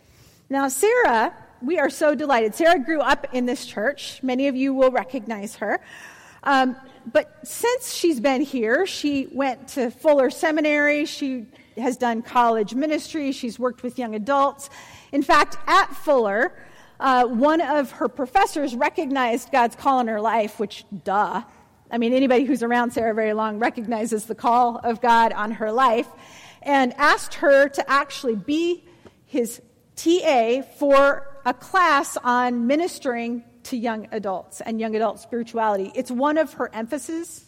Now, 0.48 0.68
Sarah, 0.68 1.34
we 1.62 1.78
are 1.78 1.90
so 1.90 2.14
delighted. 2.14 2.54
Sarah 2.54 2.78
grew 2.78 3.00
up 3.00 3.26
in 3.32 3.46
this 3.46 3.66
church. 3.66 4.22
Many 4.22 4.48
of 4.48 4.56
you 4.56 4.74
will 4.74 4.90
recognize 4.90 5.56
her. 5.56 5.80
Um, 6.42 6.76
but 7.12 7.46
since 7.46 7.94
she's 7.94 8.20
been 8.20 8.42
here, 8.42 8.86
she 8.86 9.28
went 9.32 9.68
to 9.68 9.90
Fuller 9.90 10.30
Seminary. 10.30 11.04
She 11.06 11.46
has 11.76 11.96
done 11.96 12.22
college 12.22 12.74
ministry. 12.74 13.32
She's 13.32 13.58
worked 13.58 13.82
with 13.82 13.98
young 13.98 14.14
adults. 14.14 14.70
In 15.12 15.22
fact, 15.22 15.56
at 15.66 15.94
Fuller, 15.94 16.52
uh, 17.00 17.26
one 17.26 17.60
of 17.60 17.90
her 17.92 18.08
professors 18.08 18.76
recognized 18.76 19.50
God's 19.50 19.74
call 19.74 20.00
in 20.00 20.08
her 20.08 20.20
life, 20.20 20.60
which, 20.60 20.84
duh. 21.04 21.42
I 21.92 21.98
mean, 21.98 22.14
anybody 22.14 22.44
who's 22.44 22.62
around 22.62 22.92
Sarah 22.92 23.12
very 23.12 23.34
long 23.34 23.58
recognizes 23.58 24.24
the 24.24 24.34
call 24.34 24.78
of 24.78 25.02
God 25.02 25.32
on 25.32 25.50
her 25.52 25.70
life, 25.70 26.08
and 26.62 26.94
asked 26.96 27.34
her 27.34 27.68
to 27.68 27.90
actually 27.90 28.36
be 28.36 28.84
his 29.26 29.60
TA 29.96 30.62
for 30.78 31.28
a 31.44 31.52
class 31.52 32.16
on 32.16 32.66
ministering 32.66 33.44
to 33.64 33.76
young 33.76 34.08
adults 34.10 34.62
and 34.62 34.80
young 34.80 34.96
adult 34.96 35.20
spirituality. 35.20 35.92
It's 35.94 36.10
one 36.10 36.38
of 36.38 36.54
her 36.54 36.70
emphases. 36.72 37.44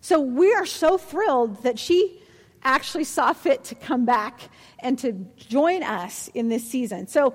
So 0.00 0.18
we 0.20 0.54
are 0.54 0.66
so 0.66 0.96
thrilled 0.96 1.62
that 1.64 1.78
she 1.78 2.22
actually 2.62 3.04
saw 3.04 3.32
fit 3.32 3.64
to 3.64 3.74
come 3.74 4.06
back 4.06 4.40
and 4.78 4.98
to 5.00 5.12
join 5.36 5.82
us 5.82 6.28
in 6.28 6.48
this 6.48 6.66
season. 6.66 7.06
So 7.06 7.34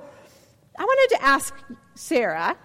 I 0.77 0.83
wanted 0.83 1.15
to 1.17 1.23
ask 1.23 1.53
Sarah 1.93 2.57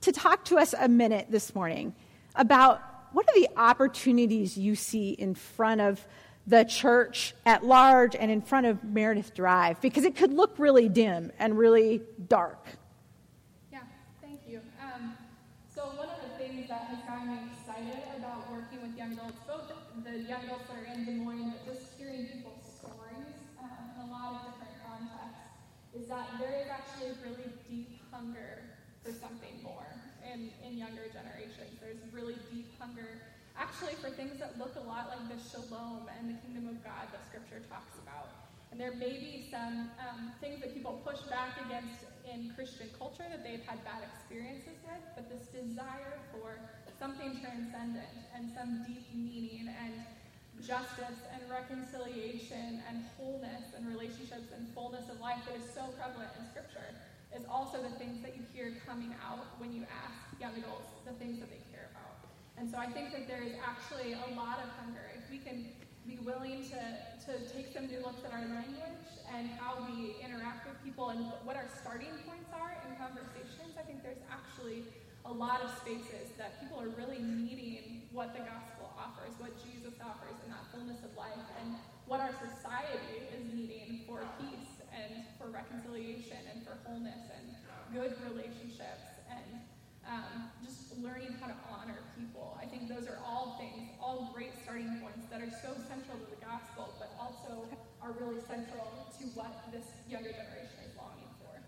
to 0.00 0.12
talk 0.12 0.46
to 0.46 0.58
us 0.58 0.74
a 0.78 0.88
minute 0.88 1.26
this 1.28 1.54
morning 1.54 1.94
about 2.34 2.80
what 3.14 3.28
are 3.28 3.40
the 3.40 3.48
opportunities 3.56 4.58
you 4.58 4.74
see 4.74 5.10
in 5.10 5.34
front 5.34 5.80
of 5.80 6.04
the 6.46 6.64
church 6.64 7.32
at 7.46 7.64
large 7.64 8.14
and 8.16 8.30
in 8.30 8.42
front 8.42 8.66
of 8.66 8.82
Meredith 8.82 9.34
Drive 9.34 9.80
because 9.80 10.04
it 10.04 10.16
could 10.16 10.32
look 10.32 10.58
really 10.58 10.88
dim 10.88 11.32
and 11.38 11.56
really 11.56 12.02
dark. 12.28 12.66
Yeah, 13.72 13.78
thank 14.20 14.40
you. 14.46 14.60
Um, 14.82 15.16
so, 15.74 15.86
one 15.96 16.08
of 16.08 16.20
the 16.20 16.36
things 16.36 16.68
that 16.68 16.82
has 16.90 16.98
gotten 17.06 17.28
me 17.28 17.38
excited 17.54 18.02
about 18.18 18.50
working 18.50 18.82
with 18.82 18.98
young 18.98 19.12
adults, 19.12 19.38
both 19.46 19.72
the 20.04 20.18
young 20.18 20.44
adults 20.44 20.66
that 20.68 20.76
are 20.76 20.92
in 20.92 21.04
Des 21.06 21.12
Moines, 21.12 21.54
but 21.54 21.72
just 21.72 21.96
hearing 21.96 22.26
people's 22.26 22.66
stories 22.82 23.30
um, 23.62 23.94
in 23.94 24.08
a 24.08 24.12
lot 24.12 24.34
of 24.34 24.52
different 24.52 24.74
contexts, 24.84 25.54
is 25.96 26.08
that 26.08 26.26
there 26.40 26.60
is 26.60 26.68
actually 26.68 27.14
a 27.14 27.16
really 27.22 27.48
deep 27.70 28.02
hunger 28.12 28.64
for 29.02 29.12
something 29.12 29.62
more 29.62 29.86
in, 30.34 30.50
in 30.66 30.73
younger 30.84 31.08
generations. 31.08 31.80
There's 31.80 32.00
really 32.12 32.36
deep 32.52 32.68
hunger 32.76 33.24
actually 33.56 33.96
for 34.04 34.10
things 34.12 34.36
that 34.36 34.58
look 34.58 34.76
a 34.76 34.84
lot 34.84 35.08
like 35.08 35.24
the 35.32 35.40
shalom 35.40 36.10
and 36.18 36.28
the 36.28 36.36
kingdom 36.44 36.68
of 36.68 36.82
God 36.84 37.08
that 37.08 37.24
Scripture 37.30 37.64
talks 37.70 37.96
about. 38.04 38.52
And 38.68 38.76
there 38.76 38.92
may 38.92 39.16
be 39.16 39.46
some 39.48 39.88
um, 40.02 40.34
things 40.42 40.60
that 40.60 40.74
people 40.74 41.00
push 41.06 41.22
back 41.30 41.56
against 41.64 42.02
in 42.26 42.52
Christian 42.58 42.90
culture 42.98 43.24
that 43.30 43.46
they've 43.46 43.62
had 43.62 43.78
bad 43.86 44.02
experiences 44.02 44.74
with, 44.82 45.04
but 45.14 45.30
this 45.30 45.46
desire 45.54 46.18
for 46.34 46.58
something 46.98 47.38
transcendent 47.40 48.10
and 48.34 48.50
some 48.52 48.82
deep 48.82 49.06
meaning 49.14 49.70
and 49.70 49.94
justice 50.66 51.22
and 51.30 51.40
reconciliation 51.46 52.82
and 52.90 53.06
wholeness 53.16 53.72
and 53.78 53.86
relationships 53.86 54.50
and 54.50 54.66
fullness 54.74 55.06
of 55.08 55.20
life 55.20 55.38
that 55.46 55.54
is 55.54 55.66
so 55.70 55.94
prevalent 55.94 56.34
in 56.34 56.44
Scripture 56.50 56.90
is 57.34 57.46
also 57.50 57.82
the 57.82 57.94
things 57.98 58.22
that 58.22 58.36
you 58.36 58.42
hear 58.54 58.74
coming 58.86 59.14
out 59.22 59.46
when 59.58 59.72
you 59.72 59.82
ask 59.90 60.33
young 60.40 60.54
adults 60.58 60.90
the 61.06 61.12
things 61.20 61.38
that 61.38 61.50
they 61.50 61.62
care 61.70 61.90
about. 61.92 62.16
and 62.56 62.70
so 62.70 62.78
I 62.78 62.86
think 62.86 63.12
that 63.12 63.28
there 63.28 63.42
is 63.42 63.52
actually 63.60 64.14
a 64.14 64.28
lot 64.34 64.58
of 64.58 64.68
hunger. 64.80 65.04
If 65.14 65.30
we 65.30 65.38
can 65.38 65.68
be 66.06 66.20
willing 66.20 66.64
to, 66.68 66.80
to 67.28 67.32
take 67.52 67.72
some 67.72 67.88
new 67.88 68.00
looks 68.04 68.24
at 68.24 68.32
our 68.32 68.44
language 68.44 69.08
and 69.32 69.48
how 69.56 69.84
we 69.88 70.16
interact 70.20 70.68
with 70.68 70.76
people 70.84 71.08
and 71.08 71.32
what 71.44 71.56
our 71.56 71.68
starting 71.80 72.12
points 72.28 72.52
are 72.52 72.76
in 72.84 72.92
conversations, 73.00 73.72
I 73.80 73.84
think 73.88 74.04
there's 74.04 74.20
actually 74.28 74.84
a 75.24 75.32
lot 75.32 75.64
of 75.64 75.72
spaces 75.80 76.36
that 76.36 76.60
people 76.60 76.76
are 76.76 76.92
really 77.00 77.20
needing 77.24 78.04
what 78.12 78.36
the 78.36 78.44
gospel 78.44 78.92
offers, 79.00 79.32
what 79.40 79.56
Jesus 79.64 79.96
offers 80.04 80.36
in 80.44 80.52
that 80.52 80.68
fullness 80.68 81.00
of 81.00 81.16
life, 81.16 81.40
and 81.64 81.80
what 82.04 82.20
our 82.20 82.36
society 82.36 83.24
is 83.32 83.44
needing 83.56 84.04
for 84.04 84.20
peace 84.36 84.84
and 84.92 85.24
for 85.40 85.48
reconciliation 85.48 86.36
and 86.52 86.60
for 86.60 86.76
wholeness 86.84 87.24
and 87.32 87.56
good 87.96 88.12
relationships 88.28 89.13
um, 90.08 90.50
just 90.64 90.96
learning 91.02 91.34
how 91.40 91.48
to 91.48 91.54
honor 91.70 91.98
people. 92.18 92.58
I 92.60 92.66
think 92.66 92.88
those 92.88 93.06
are 93.06 93.18
all 93.26 93.56
things, 93.58 93.88
all 94.00 94.30
great 94.34 94.52
starting 94.62 95.00
points 95.00 95.26
that 95.30 95.40
are 95.40 95.50
so 95.62 95.74
central 95.88 96.18
to 96.18 96.30
the 96.30 96.44
gospel, 96.44 96.94
but 96.98 97.10
also 97.20 97.66
are 98.02 98.12
really 98.20 98.40
central 98.48 98.86
to 99.18 99.26
what 99.28 99.72
this 99.72 99.84
younger 100.08 100.30
generation 100.30 100.78
is 100.84 100.96
longing 100.96 101.28
for. 101.40 101.60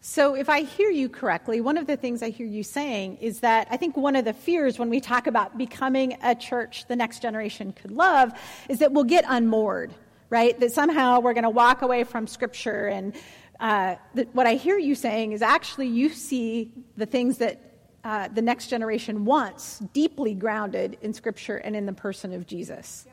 So, 0.00 0.34
if 0.34 0.48
I 0.48 0.62
hear 0.62 0.90
you 0.90 1.08
correctly, 1.08 1.60
one 1.60 1.78
of 1.78 1.86
the 1.86 1.96
things 1.96 2.22
I 2.22 2.30
hear 2.30 2.46
you 2.46 2.62
saying 2.62 3.18
is 3.20 3.40
that 3.40 3.68
I 3.70 3.76
think 3.76 3.96
one 3.96 4.16
of 4.16 4.24
the 4.24 4.32
fears 4.32 4.78
when 4.78 4.90
we 4.90 5.00
talk 5.00 5.26
about 5.26 5.56
becoming 5.56 6.18
a 6.22 6.34
church 6.34 6.86
the 6.88 6.96
next 6.96 7.22
generation 7.22 7.72
could 7.72 7.92
love 7.92 8.32
is 8.68 8.80
that 8.80 8.92
we'll 8.92 9.04
get 9.04 9.24
unmoored, 9.26 9.94
right? 10.30 10.58
That 10.58 10.72
somehow 10.72 11.20
we're 11.20 11.34
going 11.34 11.44
to 11.44 11.50
walk 11.50 11.82
away 11.82 12.04
from 12.04 12.26
Scripture. 12.26 12.86
And 12.88 13.14
uh, 13.60 13.94
what 14.32 14.46
I 14.46 14.54
hear 14.54 14.78
you 14.78 14.94
saying 14.94 15.32
is 15.32 15.42
actually 15.42 15.86
you 15.86 16.08
see 16.08 16.72
the 16.96 17.06
things 17.06 17.38
that 17.38 17.73
uh, 18.04 18.28
the 18.28 18.42
next 18.42 18.68
generation 18.68 19.24
wants, 19.24 19.80
deeply 19.92 20.34
grounded 20.34 20.98
in 21.00 21.12
Scripture 21.12 21.56
and 21.56 21.74
in 21.74 21.86
the 21.86 21.92
person 21.92 22.32
of 22.34 22.46
Jesus. 22.46 23.04
Yeah. 23.06 23.12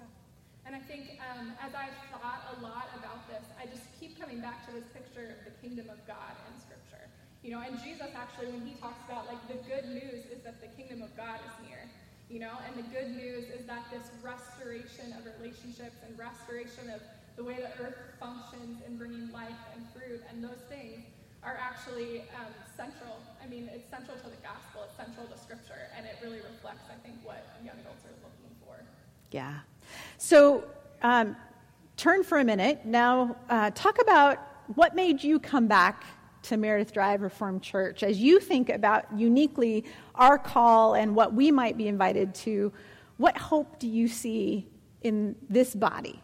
And 0.67 0.75
I 0.75 0.79
think 0.79 1.17
um, 1.31 1.53
as 1.63 1.71
I've 1.73 1.95
thought 2.11 2.43
a 2.59 2.61
lot 2.61 2.89
about 2.99 3.27
this, 3.29 3.43
I 3.55 3.65
just 3.67 3.87
keep 3.99 4.19
coming 4.19 4.41
back 4.41 4.67
to 4.67 4.73
this 4.73 4.83
picture 4.93 5.35
of 5.39 5.45
the 5.47 5.55
kingdom 5.65 5.89
of 5.89 6.05
God 6.05 6.35
in 6.51 6.59
Scripture. 6.59 7.07
You 7.41 7.51
know, 7.51 7.63
and 7.63 7.79
Jesus 7.81 8.11
actually, 8.15 8.51
when 8.51 8.67
he 8.67 8.75
talks 8.83 8.99
about 9.07 9.27
like 9.27 9.39
the 9.47 9.63
good 9.63 9.87
news 9.89 10.27
is 10.27 10.43
that 10.43 10.59
the 10.59 10.67
kingdom 10.75 11.01
of 11.01 11.15
God 11.15 11.39
is 11.39 11.67
near. 11.67 11.87
you 12.29 12.39
know? 12.39 12.55
And 12.67 12.75
the 12.79 12.87
good 12.89 13.11
news 13.11 13.45
is 13.51 13.65
that 13.67 13.85
this 13.91 14.11
restoration 14.23 15.11
of 15.19 15.27
relationships 15.39 15.99
and 16.07 16.17
restoration 16.17 16.89
of 16.89 17.01
the 17.35 17.43
way 17.43 17.55
the 17.55 17.71
earth 17.83 17.97
functions 18.19 18.79
in 18.87 18.97
bringing 18.97 19.31
life 19.31 19.59
and 19.75 19.83
fruit 19.95 20.21
and 20.29 20.43
those 20.43 20.63
things 20.69 21.03
are 21.43 21.57
actually 21.59 22.21
um, 22.37 22.51
central. 22.77 23.17
I 23.43 23.47
mean, 23.47 23.69
it's 23.73 23.89
central 23.89 24.17
to 24.17 24.23
the 24.23 24.41
gospel, 24.43 24.83
it's 24.85 24.95
central 24.95 25.25
to 25.27 25.37
scripture, 25.37 25.89
and 25.97 26.05
it 26.05 26.17
really 26.21 26.37
reflects, 26.37 26.89
I 26.89 26.99
think, 27.05 27.17
what 27.23 27.43
young 27.63 27.75
adults 27.79 28.05
are 28.05 28.15
looking 28.21 28.55
for. 28.65 28.75
Yeah. 29.31 29.59
So, 30.17 30.63
um, 31.01 31.35
turn 31.97 32.23
for 32.23 32.39
a 32.39 32.43
minute. 32.43 32.85
Now, 32.85 33.35
uh, 33.49 33.71
talk 33.73 34.01
about 34.01 34.37
what 34.75 34.95
made 34.95 35.23
you 35.23 35.39
come 35.39 35.67
back 35.67 36.03
to 36.43 36.57
Meredith 36.57 36.93
Drive 36.93 37.21
Reformed 37.21 37.61
Church 37.61 38.03
as 38.03 38.17
you 38.17 38.39
think 38.39 38.69
about 38.69 39.05
uniquely 39.15 39.85
our 40.15 40.37
call 40.37 40.95
and 40.95 41.15
what 41.15 41.33
we 41.33 41.51
might 41.51 41.77
be 41.77 41.87
invited 41.87 42.33
to. 42.35 42.71
What 43.17 43.37
hope 43.37 43.79
do 43.79 43.87
you 43.87 44.07
see 44.07 44.67
in 45.03 45.35
this 45.49 45.75
body? 45.75 46.21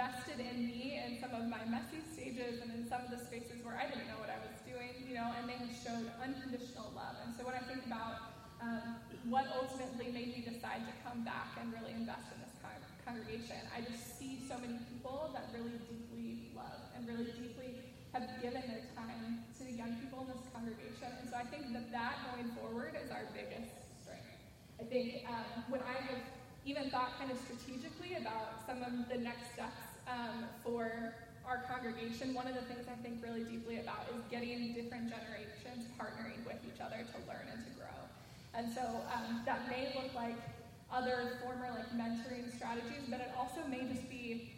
invested 0.00 0.40
in 0.40 0.64
me 0.64 0.96
in 0.96 1.20
some 1.20 1.34
of 1.36 1.44
my 1.48 1.60
messy 1.68 2.00
stages 2.08 2.62
and 2.62 2.72
in 2.72 2.88
some 2.88 3.04
of 3.04 3.10
the 3.12 3.20
spaces 3.20 3.60
where 3.60 3.76
I 3.76 3.84
didn't 3.84 4.08
know 4.08 4.16
what 4.16 4.32
I 4.32 4.40
was 4.40 4.56
doing, 4.64 4.96
you 5.04 5.12
know, 5.12 5.28
and 5.36 5.44
they 5.44 5.60
have 5.60 5.72
showed 5.76 6.08
unconditional 6.24 6.88
love. 6.96 7.20
And 7.20 7.36
so 7.36 7.44
when 7.44 7.52
I 7.52 7.64
think 7.68 7.84
about 7.84 8.32
um, 8.64 8.96
what 9.30 9.46
ultimately 9.54 10.10
made 10.10 10.34
me 10.34 10.42
decide 10.42 10.82
to 10.90 10.94
come 11.06 11.22
back 11.22 11.54
and 11.62 11.70
really 11.70 11.94
invest 11.94 12.34
in 12.34 12.42
this 12.42 12.50
con- 12.58 12.82
congregation, 13.06 13.62
I 13.70 13.86
just 13.86 14.18
see 14.18 14.42
so 14.50 14.58
many 14.58 14.74
people 14.90 15.30
that 15.30 15.54
really 15.54 15.78
deeply 15.86 16.50
love 16.50 16.82
and 16.98 17.06
really 17.06 17.30
deeply 17.38 17.78
have 18.10 18.26
given 18.42 18.66
their 18.66 18.82
time 18.98 19.46
to 19.54 19.62
the 19.62 19.70
young 19.70 19.94
people 20.02 20.26
in 20.26 20.34
this 20.34 20.42
congregation. 20.50 21.14
And 21.22 21.30
so 21.30 21.38
I 21.38 21.46
think 21.46 21.70
that 21.78 21.94
that 21.94 22.26
going 22.34 22.50
forward 22.58 22.98
is 22.98 23.14
our 23.14 23.30
biggest 23.30 23.70
strength. 24.02 24.34
I 24.82 24.84
think 24.90 25.22
um, 25.30 25.62
when 25.70 25.80
I 25.86 25.94
have 26.10 26.26
even 26.66 26.90
thought 26.90 27.14
kind 27.14 27.30
of 27.30 27.38
strategically 27.38 28.18
about 28.18 28.66
some 28.66 28.82
of 28.82 29.06
the 29.06 29.18
next 29.22 29.54
steps 29.54 29.94
um, 30.10 30.50
for 30.66 31.14
our 31.46 31.62
congregation, 31.70 32.34
one 32.34 32.50
of 32.50 32.58
the 32.58 32.66
things 32.66 32.82
I 32.90 32.98
think 32.98 33.22
really 33.22 33.46
deeply 33.46 33.78
about 33.78 34.10
is 34.10 34.26
getting 34.26 34.74
different 34.74 35.06
generations 35.06 35.86
partnering 35.94 36.42
with 36.42 36.58
each 36.66 36.82
other 36.82 36.98
to 36.98 37.18
learn 37.30 37.46
and 37.46 37.62
to 37.62 37.70
grow. 37.78 37.79
And 38.54 38.72
so 38.72 38.82
um, 39.14 39.42
that 39.46 39.68
may 39.68 39.92
look 39.94 40.14
like 40.14 40.36
other 40.92 41.38
former 41.42 41.70
like 41.70 41.90
mentoring 41.94 42.50
strategies, 42.54 43.06
but 43.08 43.20
it 43.20 43.30
also 43.38 43.62
may 43.70 43.86
just 43.86 44.08
be 44.10 44.52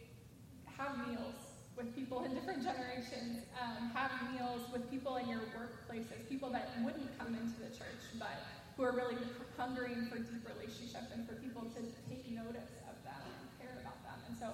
have 0.78 0.96
meals 1.06 1.36
with 1.76 1.94
people 1.94 2.24
in 2.24 2.34
different 2.34 2.62
generations, 2.62 3.44
um, 3.60 3.90
have 3.94 4.10
meals 4.32 4.62
with 4.72 4.88
people 4.90 5.16
in 5.16 5.28
your 5.28 5.40
workplaces, 5.56 6.20
people 6.28 6.50
that 6.50 6.72
wouldn't 6.84 7.08
come 7.18 7.34
into 7.34 7.56
the 7.60 7.72
church, 7.76 8.02
but 8.18 8.32
who 8.76 8.82
are 8.84 8.92
really 8.92 9.16
hungering 9.56 10.08
for 10.08 10.16
deep 10.16 10.44
relationship 10.48 11.04
and 11.12 11.28
for 11.28 11.36
people 11.36 11.62
to 11.76 11.80
take 12.08 12.24
notice 12.32 12.72
of 12.88 12.96
them 13.04 13.20
and 13.20 13.48
care 13.60 13.76
about 13.80 14.00
them. 14.04 14.18
And 14.28 14.36
so 14.36 14.52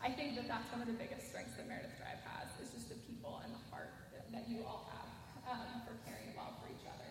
I 0.00 0.12
think 0.12 0.36
that 0.36 0.48
that's 0.48 0.68
one 0.72 0.80
of 0.80 0.88
the 0.88 0.96
biggest 0.96 1.28
strengths 1.28 1.56
that 1.56 1.68
Meredith 1.68 1.96
Drive 2.00 2.20
has 2.24 2.48
is 2.64 2.72
just 2.72 2.88
the 2.88 3.00
people 3.04 3.40
and 3.44 3.52
the 3.52 3.64
heart 3.68 3.92
that, 4.16 4.24
that 4.32 4.48
you 4.48 4.64
all 4.64 4.88
have 4.92 5.08
um, 5.48 5.84
for 5.84 5.96
caring 6.08 6.32
well 6.36 6.56
for 6.60 6.68
each 6.72 6.84
other. 6.88 7.08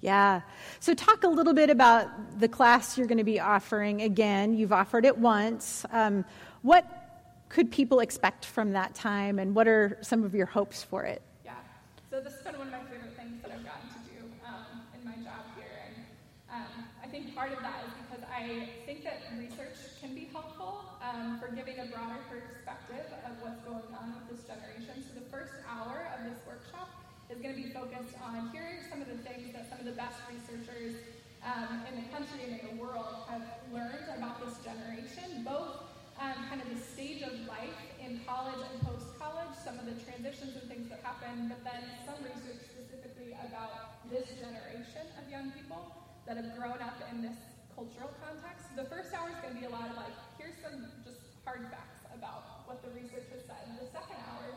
Yeah. 0.00 0.42
So, 0.78 0.94
talk 0.94 1.24
a 1.24 1.28
little 1.28 1.54
bit 1.54 1.70
about 1.70 2.38
the 2.38 2.48
class 2.48 2.96
you're 2.96 3.08
going 3.08 3.18
to 3.18 3.24
be 3.24 3.40
offering 3.40 4.02
again. 4.02 4.54
You've 4.54 4.72
offered 4.72 5.04
it 5.04 5.18
once. 5.18 5.84
Um, 5.90 6.24
what 6.62 6.86
could 7.48 7.72
people 7.72 7.98
expect 8.00 8.44
from 8.44 8.72
that 8.72 8.94
time, 8.94 9.38
and 9.38 9.54
what 9.56 9.66
are 9.66 9.98
some 10.02 10.22
of 10.22 10.34
your 10.34 10.46
hopes 10.46 10.84
for 10.84 11.02
it? 11.02 11.20
Yeah. 11.44 11.54
So, 12.10 12.20
this 12.20 12.34
has 12.34 12.42
been 12.42 12.58
one 12.58 12.68
of 12.68 12.72
my 12.74 12.78
favorite 12.86 13.16
things 13.16 13.42
that 13.42 13.50
I've 13.50 13.64
gotten 13.64 13.88
to 13.90 14.00
do 14.06 14.22
um, 14.46 14.86
in 14.94 15.02
my 15.02 15.16
job 15.26 15.42
here. 15.58 15.82
And 15.90 16.62
um, 16.62 16.86
I 17.02 17.08
think 17.08 17.34
part 17.34 17.50
of 17.50 17.58
that 17.58 17.82
is 17.82 17.92
because 18.06 18.22
I 18.30 18.70
think 18.86 19.02
that 19.02 19.26
research 19.34 19.98
can 20.00 20.14
be 20.14 20.30
helpful 20.30 20.94
um, 21.02 21.40
for 21.42 21.50
giving 21.50 21.74
a 21.80 21.86
broader 21.90 22.22
perspective 22.30 23.02
of 23.26 23.34
what's 23.42 23.58
going 23.66 23.82
on 23.98 24.14
with 24.14 24.38
this 24.38 24.46
generation. 24.46 25.02
So 25.02 25.18
the 25.18 25.26
first 25.26 25.58
hour 25.66 26.06
of 26.14 26.22
this 26.22 26.38
workshop 26.46 26.77
is 27.30 27.38
going 27.44 27.54
to 27.54 27.60
be 27.60 27.68
focused 27.68 28.16
on 28.24 28.48
hearing 28.52 28.80
some 28.88 29.04
of 29.04 29.08
the 29.08 29.20
things 29.20 29.52
that 29.52 29.68
some 29.68 29.78
of 29.78 29.84
the 29.84 29.92
best 29.92 30.16
researchers 30.32 30.96
um, 31.44 31.84
in 31.84 32.00
the 32.00 32.06
country 32.08 32.40
and 32.48 32.56
in 32.56 32.62
the 32.72 32.76
world 32.80 33.28
have 33.28 33.44
learned 33.72 34.08
about 34.16 34.40
this 34.40 34.56
generation, 34.64 35.44
both 35.44 35.84
um, 36.18 36.34
kind 36.48 36.58
of 36.58 36.68
the 36.72 36.80
stage 36.80 37.22
of 37.22 37.30
life 37.46 37.78
in 38.02 38.18
college 38.26 38.58
and 38.58 38.74
post-college, 38.82 39.54
some 39.60 39.78
of 39.78 39.86
the 39.86 39.94
transitions 40.02 40.56
and 40.56 40.66
things 40.66 40.88
that 40.88 41.04
happen, 41.04 41.52
but 41.52 41.60
then 41.62 41.84
some 42.08 42.18
research 42.24 42.64
specifically 42.64 43.36
about 43.44 44.02
this 44.10 44.26
generation 44.40 45.04
of 45.20 45.28
young 45.30 45.52
people 45.52 45.94
that 46.26 46.40
have 46.40 46.50
grown 46.56 46.80
up 46.80 46.98
in 47.12 47.22
this 47.22 47.38
cultural 47.76 48.10
context. 48.24 48.72
The 48.74 48.88
first 48.90 49.14
hour 49.14 49.30
is 49.30 49.38
going 49.44 49.54
to 49.54 49.60
be 49.60 49.68
a 49.68 49.74
lot 49.74 49.92
of 49.92 49.96
like, 50.00 50.16
here's 50.40 50.58
some 50.58 50.90
just 51.04 51.22
hard 51.44 51.68
facts 51.70 52.02
about 52.10 52.66
what 52.66 52.82
the 52.82 52.90
research 52.90 53.28
has 53.30 53.46
said. 53.46 53.62
And 53.70 53.78
the 53.78 53.86
second 53.94 54.18
hour 54.26 54.48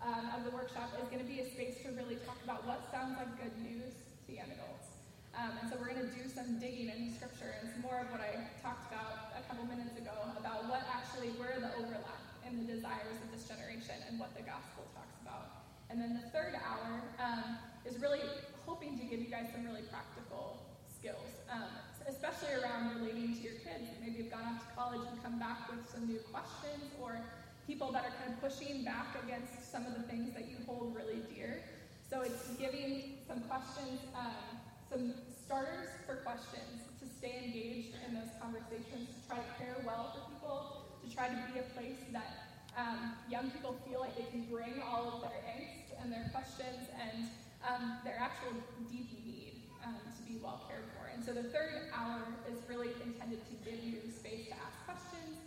um, 0.00 0.32
of 0.32 0.48
the 0.48 0.51
workshop 0.62 0.94
is 1.02 1.10
going 1.10 1.18
to 1.18 1.26
be 1.26 1.42
a 1.42 1.48
space 1.50 1.82
to 1.82 1.90
really 1.98 2.14
talk 2.22 2.38
about 2.46 2.62
what 2.70 2.86
sounds 2.94 3.18
like 3.18 3.26
good 3.34 3.50
news 3.66 3.98
to 4.22 4.30
young 4.30 4.46
adults. 4.46 4.94
Um, 5.34 5.58
and 5.58 5.66
so 5.66 5.74
we're 5.74 5.90
going 5.90 6.06
to 6.06 6.14
do 6.14 6.22
some 6.30 6.62
digging 6.62 6.86
into 6.86 7.18
scripture 7.18 7.50
and 7.58 7.66
some 7.66 7.82
more 7.82 7.98
of 7.98 8.06
what 8.14 8.22
I 8.22 8.46
talked 8.62 8.86
about 8.86 9.34
a 9.34 9.42
couple 9.50 9.66
minutes 9.66 9.98
ago 9.98 10.14
about 10.38 10.70
what 10.70 10.86
actually, 10.86 11.34
where 11.34 11.58
the 11.58 11.74
overlap 11.82 12.22
in 12.46 12.62
the 12.62 12.78
desires 12.78 13.18
of 13.26 13.34
this 13.34 13.42
generation 13.50 13.98
and 14.06 14.22
what 14.22 14.38
the 14.38 14.46
gospel 14.46 14.86
talks 14.94 15.18
about. 15.18 15.66
And 15.90 15.98
then 15.98 16.14
the 16.14 16.30
third 16.30 16.54
hour 16.54 17.10
um, 17.18 17.58
is 17.82 17.98
really 17.98 18.22
hoping 18.62 18.94
to 19.02 19.04
give 19.10 19.18
you 19.18 19.34
guys 19.34 19.50
some 19.50 19.66
really 19.66 19.82
practical 19.90 20.62
skills 20.86 21.42
um, 21.50 21.74
especially 22.08 22.54
around 22.62 22.96
relating 22.96 23.34
to 23.34 23.40
your 23.42 23.58
kids. 23.66 23.90
Maybe 24.00 24.22
you've 24.22 24.30
gone 24.30 24.46
off 24.46 24.62
to 24.62 24.70
college 24.74 25.02
and 25.06 25.18
come 25.22 25.38
back 25.38 25.68
with 25.70 25.82
some 25.90 26.06
new 26.06 26.18
questions, 26.30 26.90
or 27.02 27.20
people 27.66 27.92
that 27.92 28.04
are 28.04 28.14
kind 28.20 28.34
of 28.34 28.40
pushing 28.40 28.84
back 28.84 29.16
against 29.24 29.70
some 29.70 29.86
of 29.86 29.94
the 29.94 30.02
things 30.02 30.34
that 30.34 30.50
you 30.50 30.56
hold 30.66 30.94
really 30.94 31.22
dear. 31.34 31.62
So 32.10 32.20
it's 32.20 32.48
giving 32.60 33.18
some 33.26 33.40
questions, 33.48 34.00
um, 34.18 34.60
some 34.90 35.14
starters 35.46 35.88
for 36.06 36.16
questions 36.16 36.84
to 37.00 37.06
stay 37.08 37.40
engaged 37.44 37.96
in 38.06 38.14
those 38.14 38.28
conversations, 38.40 39.08
to 39.08 39.18
try 39.28 39.38
to 39.38 39.50
care 39.58 39.76
well 39.86 40.12
for 40.12 40.20
people, 40.32 40.84
to 41.02 41.08
try 41.14 41.28
to 41.28 41.38
be 41.52 41.60
a 41.60 41.66
place 41.72 42.00
that 42.12 42.52
um, 42.76 43.16
young 43.30 43.50
people 43.50 43.76
feel 43.88 44.00
like 44.00 44.16
they 44.16 44.28
can 44.30 44.44
bring 44.50 44.82
all 44.82 45.16
of 45.16 45.20
their 45.22 45.40
angst 45.56 45.92
and 46.02 46.12
their 46.12 46.28
questions 46.32 46.88
and 47.00 47.28
um, 47.62 47.98
their 48.04 48.18
actual 48.18 48.52
deep 48.90 49.08
need 49.24 49.62
um, 49.84 49.96
to 50.16 50.22
be 50.24 50.38
well 50.42 50.60
cared 50.68 50.84
for. 50.96 51.08
And 51.12 51.24
so 51.24 51.32
the 51.32 51.48
third 51.48 51.88
hour 51.94 52.22
is 52.50 52.58
really 52.68 52.90
intended 53.04 53.40
to 53.46 53.54
give 53.64 53.78
you 53.84 54.00
space 54.10 54.48
to 54.48 54.54
ask 54.56 54.76
questions, 54.84 55.38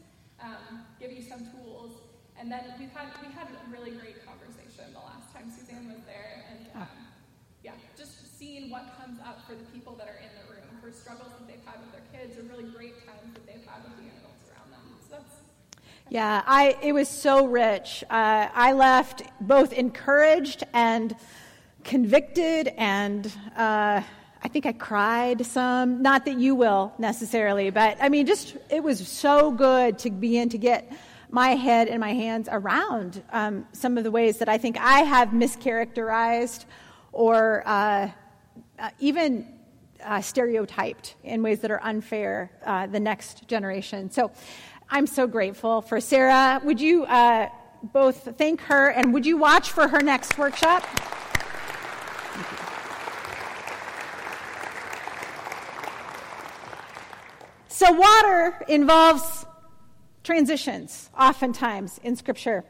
um, 0.41 0.85
give 0.99 1.11
you 1.11 1.21
some 1.21 1.45
tools, 1.51 1.74
and 2.39 2.51
then 2.51 2.61
we've 2.79 2.91
had 2.91 3.07
we 3.21 3.31
had 3.33 3.47
a 3.47 3.71
really 3.71 3.91
great 3.91 4.25
conversation 4.25 4.91
the 4.93 4.99
last 4.99 5.33
time 5.33 5.51
Suzanne 5.51 5.87
was 5.87 6.03
there, 6.05 6.43
and 6.51 6.81
um, 6.81 6.87
yeah, 7.63 7.71
just 7.97 8.37
seeing 8.37 8.69
what 8.69 8.85
comes 8.99 9.19
up 9.21 9.45
for 9.47 9.55
the 9.55 9.63
people 9.65 9.93
that 9.95 10.07
are 10.07 10.19
in 10.19 10.29
the 10.35 10.53
room, 10.53 10.67
for 10.81 10.91
struggles 10.91 11.31
that 11.39 11.47
they've 11.47 11.65
had 11.65 11.79
with 11.79 11.91
their 11.91 12.05
kids, 12.13 12.37
or 12.37 12.43
really 12.43 12.69
great 12.71 13.05
times 13.05 13.33
that 13.33 13.45
they've 13.47 13.65
had 13.65 13.83
with 13.83 13.95
the 13.97 14.07
adults 14.19 14.45
around 14.51 14.71
them. 14.71 14.81
So 15.09 15.15
that's 15.17 15.35
yeah, 16.09 16.43
I 16.45 16.77
it 16.81 16.91
was 16.93 17.07
so 17.07 17.45
rich. 17.45 18.03
Uh, 18.09 18.49
I 18.53 18.73
left 18.73 19.23
both 19.41 19.73
encouraged 19.73 20.63
and 20.73 21.15
convicted 21.83 22.67
and. 22.77 23.31
Uh, 23.55 24.01
I 24.43 24.47
think 24.47 24.67
I 24.67 24.73
cried 24.73 25.43
some. 25.43 26.03
Not 26.03 26.25
that 26.25 26.37
you 26.37 26.53
will 26.53 26.93
necessarily, 26.99 27.71
but 27.71 27.97
I 27.99 28.09
mean, 28.09 28.27
just 28.27 28.55
it 28.69 28.83
was 28.83 29.07
so 29.07 29.49
good 29.49 29.97
to 29.99 30.11
begin 30.11 30.49
to 30.49 30.59
get 30.59 30.91
my 31.35 31.49
head 31.49 31.89
and 31.89 31.99
my 31.99 32.13
hands 32.13 32.47
around 32.49 33.21
um, 33.33 33.67
some 33.73 33.97
of 33.97 34.05
the 34.05 34.09
ways 34.09 34.37
that 34.37 34.47
I 34.47 34.57
think 34.57 34.77
I 34.79 34.99
have 34.99 35.29
mischaracterized 35.29 36.63
or 37.11 37.61
uh, 37.65 38.09
uh, 38.79 38.89
even 38.99 39.45
uh, 40.01 40.21
stereotyped 40.21 41.15
in 41.25 41.43
ways 41.43 41.59
that 41.59 41.71
are 41.71 41.83
unfair 41.83 42.51
uh, 42.65 42.87
the 42.87 43.01
next 43.01 43.49
generation. 43.49 44.09
So 44.09 44.31
I'm 44.89 45.05
so 45.05 45.27
grateful 45.27 45.81
for 45.81 45.99
Sarah. 45.99 46.61
Would 46.63 46.79
you 46.79 47.03
uh, 47.03 47.49
both 47.83 48.37
thank 48.37 48.61
her 48.61 48.91
and 48.91 49.13
would 49.13 49.25
you 49.25 49.35
watch 49.35 49.71
for 49.71 49.89
her 49.89 49.99
next 49.99 50.37
workshop? 50.37 50.83
So, 57.67 57.91
water 57.91 58.55
involves 58.69 59.45
transitions, 60.25 61.09
oftentimes 61.17 61.99
in 62.03 62.17
Scripture. 62.17 62.65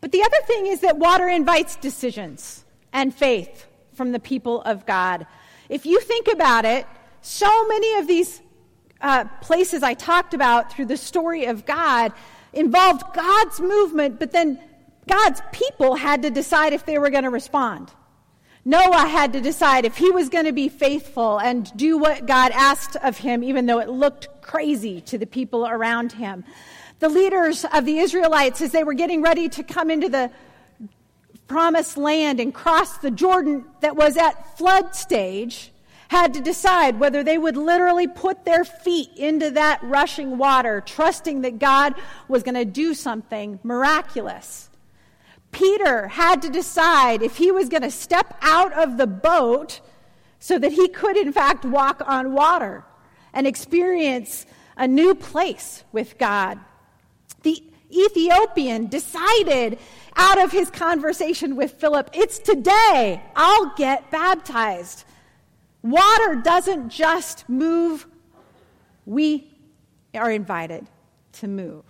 But 0.00 0.12
the 0.12 0.22
other 0.22 0.46
thing 0.46 0.66
is 0.66 0.80
that 0.80 0.98
water 0.98 1.28
invites 1.28 1.76
decisions 1.76 2.64
and 2.92 3.12
faith 3.12 3.66
from 3.94 4.12
the 4.12 4.20
people 4.20 4.62
of 4.62 4.86
God. 4.86 5.26
If 5.68 5.86
you 5.86 6.00
think 6.00 6.28
about 6.28 6.64
it, 6.64 6.86
so 7.22 7.66
many 7.66 7.94
of 7.98 8.06
these 8.06 8.40
uh, 9.00 9.24
places 9.40 9.82
I 9.82 9.94
talked 9.94 10.34
about 10.34 10.72
through 10.72 10.86
the 10.86 10.96
story 10.96 11.46
of 11.46 11.66
God 11.66 12.12
involved 12.52 13.02
God's 13.14 13.60
movement, 13.60 14.18
but 14.18 14.32
then 14.32 14.60
God's 15.08 15.40
people 15.52 15.96
had 15.96 16.22
to 16.22 16.30
decide 16.30 16.72
if 16.72 16.86
they 16.86 16.98
were 16.98 17.10
going 17.10 17.24
to 17.24 17.30
respond. 17.30 17.90
Noah 18.64 19.06
had 19.06 19.32
to 19.32 19.40
decide 19.40 19.84
if 19.84 19.96
he 19.96 20.10
was 20.10 20.28
going 20.28 20.44
to 20.44 20.52
be 20.52 20.68
faithful 20.68 21.38
and 21.38 21.74
do 21.76 21.96
what 21.96 22.26
God 22.26 22.52
asked 22.52 22.96
of 22.96 23.16
him, 23.16 23.42
even 23.42 23.66
though 23.66 23.78
it 23.78 23.88
looked 23.88 24.28
crazy 24.42 25.00
to 25.02 25.16
the 25.16 25.26
people 25.26 25.66
around 25.66 26.12
him. 26.12 26.44
The 27.00 27.08
leaders 27.08 27.64
of 27.64 27.86
the 27.86 27.98
Israelites, 27.98 28.60
as 28.60 28.72
they 28.72 28.84
were 28.84 28.92
getting 28.92 29.22
ready 29.22 29.48
to 29.48 29.62
come 29.62 29.90
into 29.90 30.10
the 30.10 30.30
promised 31.48 31.96
land 31.96 32.40
and 32.40 32.54
cross 32.54 32.98
the 32.98 33.10
Jordan 33.10 33.64
that 33.80 33.96
was 33.96 34.16
at 34.16 34.58
flood 34.58 34.94
stage, 34.94 35.72
had 36.08 36.34
to 36.34 36.40
decide 36.40 37.00
whether 37.00 37.22
they 37.22 37.38
would 37.38 37.56
literally 37.56 38.06
put 38.06 38.44
their 38.44 38.64
feet 38.64 39.10
into 39.16 39.50
that 39.52 39.82
rushing 39.82 40.36
water, 40.36 40.82
trusting 40.82 41.40
that 41.40 41.58
God 41.58 41.94
was 42.28 42.42
going 42.42 42.54
to 42.54 42.64
do 42.66 42.92
something 42.92 43.58
miraculous. 43.62 44.68
Peter 45.52 46.08
had 46.08 46.42
to 46.42 46.50
decide 46.50 47.22
if 47.22 47.36
he 47.36 47.50
was 47.50 47.68
going 47.68 47.82
to 47.82 47.90
step 47.90 48.36
out 48.42 48.72
of 48.74 48.98
the 48.98 49.06
boat 49.06 49.80
so 50.38 50.58
that 50.58 50.72
he 50.72 50.86
could, 50.88 51.16
in 51.16 51.32
fact, 51.32 51.64
walk 51.64 52.02
on 52.06 52.32
water 52.32 52.84
and 53.32 53.46
experience 53.46 54.44
a 54.76 54.86
new 54.86 55.14
place 55.14 55.84
with 55.92 56.18
God. 56.18 56.58
The 57.42 57.62
Ethiopian 57.90 58.86
decided 58.86 59.78
out 60.16 60.40
of 60.40 60.52
his 60.52 60.70
conversation 60.70 61.56
with 61.56 61.72
Philip, 61.72 62.10
it's 62.12 62.38
today, 62.38 63.22
I'll 63.34 63.74
get 63.76 64.10
baptized. 64.10 65.04
Water 65.82 66.36
doesn't 66.36 66.90
just 66.90 67.48
move, 67.48 68.06
we 69.06 69.48
are 70.14 70.30
invited 70.30 70.86
to 71.32 71.48
move. 71.48 71.84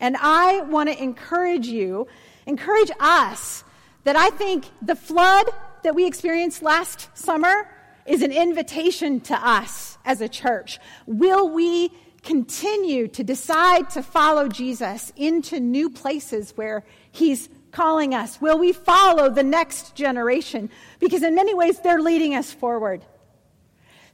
And 0.00 0.16
I 0.18 0.62
want 0.62 0.90
to 0.90 1.02
encourage 1.02 1.66
you 1.66 2.08
encourage 2.46 2.90
us 2.98 3.64
that 4.04 4.16
I 4.16 4.30
think 4.30 4.66
the 4.80 4.96
flood 4.96 5.46
that 5.84 5.94
we 5.94 6.06
experienced 6.06 6.62
last 6.62 7.16
summer 7.16 7.68
is 8.04 8.22
an 8.22 8.32
invitation 8.32 9.20
to 9.20 9.34
us 9.34 9.98
as 10.04 10.20
a 10.20 10.28
church. 10.28 10.80
Will 11.06 11.48
we 11.48 11.92
continue 12.22 13.08
to 13.08 13.24
decide 13.24 13.90
to 13.90 14.02
follow 14.02 14.48
Jesus 14.48 15.12
into 15.16 15.60
new 15.60 15.90
places 15.90 16.52
where 16.56 16.84
he's 17.10 17.48
calling 17.72 18.14
us? 18.14 18.40
Will 18.40 18.58
we 18.58 18.72
follow 18.72 19.28
the 19.28 19.42
next 19.42 19.94
generation? 19.94 20.70
Because 21.00 21.22
in 21.22 21.34
many 21.34 21.54
ways, 21.54 21.80
they're 21.80 22.00
leading 22.00 22.34
us 22.34 22.52
forward. 22.52 23.04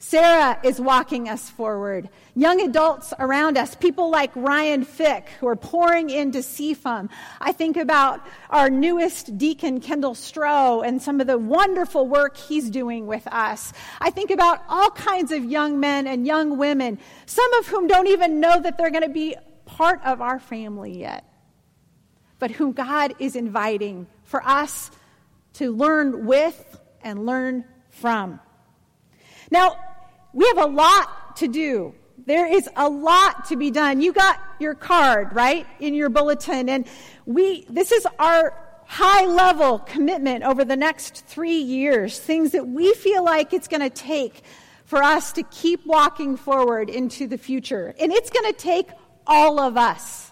Sarah 0.01 0.61
is 0.63 0.81
walking 0.81 1.29
us 1.29 1.51
forward. 1.51 2.09
Young 2.37 2.61
adults 2.61 3.13
around 3.19 3.59
us, 3.59 3.75
people 3.75 4.11
like 4.11 4.31
Ryan 4.37 4.85
Fick, 4.85 5.29
who 5.41 5.49
are 5.49 5.57
pouring 5.57 6.09
into 6.09 6.39
CFUM. 6.39 7.11
I 7.41 7.51
think 7.51 7.77
about 7.77 8.25
our 8.49 8.71
newest 8.71 9.37
deacon, 9.37 9.81
Kendall 9.81 10.15
Stroh, 10.15 10.87
and 10.87 11.03
some 11.03 11.21
of 11.21 11.27
the 11.27 11.37
wonderful 11.37 12.07
work 12.07 12.37
he's 12.37 12.71
doing 12.71 13.09
with 13.09 13.27
us. 13.27 13.73
I 14.01 14.11
think 14.11 14.31
about 14.31 14.63
all 14.69 14.91
kinds 14.91 15.33
of 15.33 15.45
young 15.45 15.81
men 15.81 16.07
and 16.07 16.25
young 16.25 16.59
women, 16.59 17.01
some 17.27 17.53
of 17.55 17.67
whom 17.67 17.89
don't 17.89 18.07
even 18.07 18.39
know 18.39 18.61
that 18.61 18.79
they're 18.79 18.91
going 18.91 19.03
to 19.03 19.09
be 19.09 19.35
part 19.65 20.01
of 20.05 20.21
our 20.21 20.39
family 20.39 20.97
yet, 20.97 21.25
but 22.39 22.53
whom 22.53 22.71
God 22.71 23.15
is 23.19 23.35
inviting 23.35 24.07
for 24.23 24.47
us 24.47 24.93
to 25.55 25.75
learn 25.75 26.25
with 26.25 26.79
and 27.03 27.27
learn 27.27 27.65
from. 27.91 28.39
Now, 29.51 29.77
we 30.33 30.47
have 30.47 30.59
a 30.59 30.71
lot 30.71 31.37
to 31.37 31.49
do. 31.49 31.95
There 32.27 32.47
is 32.47 32.69
a 32.77 32.89
lot 32.89 33.47
to 33.47 33.57
be 33.57 33.71
done. 33.71 34.01
You 34.01 34.13
got 34.13 34.39
your 34.59 34.75
card, 34.75 35.35
right, 35.35 35.67
in 35.81 35.95
your 35.95 36.11
bulletin. 36.11 36.69
And 36.69 36.87
we, 37.27 37.65
this 37.71 37.93
is 37.93 38.07
our 38.19 38.55
high 38.87 39.25
level 39.25 39.79
commitment 39.79 40.45
over 40.45 40.65
the 40.65 40.77
next 40.77 41.25
three 41.27 41.59
years, 41.59 42.19
things 42.19 42.53
that 42.53 42.67
we 42.67 42.93
feel 42.95 43.25
like 43.25 43.53
it's 43.53 43.69
going 43.69 43.83
to 43.83 43.91
take 43.91 44.43
for 44.85 45.03
us 45.03 45.33
to 45.33 45.43
keep 45.45 45.85
walking 45.87 46.37
forward 46.37 46.89
into 46.89 47.27
the 47.27 47.39
future. 47.39 47.95
And 48.01 48.13
it's 48.13 48.31
going 48.31 48.51
to 48.53 48.59
take 48.59 48.89
all 49.27 49.61
of 49.61 49.77
us. 49.77 50.28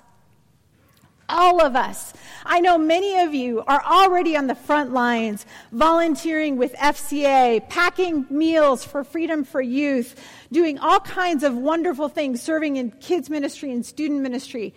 All 1.28 1.60
of 1.60 1.74
us. 1.74 2.12
I 2.44 2.60
know 2.60 2.78
many 2.78 3.18
of 3.18 3.34
you 3.34 3.64
are 3.66 3.82
already 3.84 4.36
on 4.36 4.46
the 4.46 4.54
front 4.54 4.92
lines, 4.92 5.44
volunteering 5.72 6.56
with 6.56 6.72
FCA, 6.74 7.68
packing 7.68 8.26
meals 8.30 8.84
for 8.84 9.02
Freedom 9.02 9.42
for 9.42 9.60
Youth, 9.60 10.20
doing 10.52 10.78
all 10.78 11.00
kinds 11.00 11.42
of 11.42 11.56
wonderful 11.56 12.08
things, 12.08 12.40
serving 12.40 12.76
in 12.76 12.92
kids' 12.92 13.28
ministry 13.28 13.72
and 13.72 13.84
student 13.84 14.20
ministry. 14.20 14.74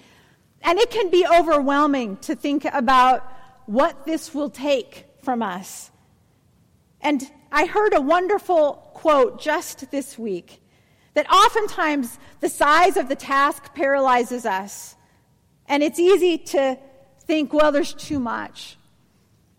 And 0.61 0.79
it 0.79 0.89
can 0.89 1.09
be 1.09 1.25
overwhelming 1.27 2.17
to 2.17 2.35
think 2.35 2.65
about 2.65 3.21
what 3.67 4.05
this 4.05 4.33
will 4.33 4.49
take 4.49 5.05
from 5.21 5.43
us. 5.43 5.91
And 7.01 7.29
I 7.51 7.65
heard 7.65 7.93
a 7.93 8.01
wonderful 8.01 8.73
quote 8.93 9.39
just 9.39 9.91
this 9.91 10.17
week 10.17 10.61
that 11.13 11.31
oftentimes 11.31 12.17
the 12.39 12.49
size 12.49 12.97
of 12.97 13.09
the 13.09 13.15
task 13.15 13.73
paralyzes 13.73 14.45
us. 14.45 14.95
And 15.69 15.83
it's 15.83 15.99
easy 15.99 16.39
to 16.39 16.77
think, 17.21 17.53
well, 17.53 17.71
there's 17.71 17.93
too 17.93 18.19
much. 18.19 18.75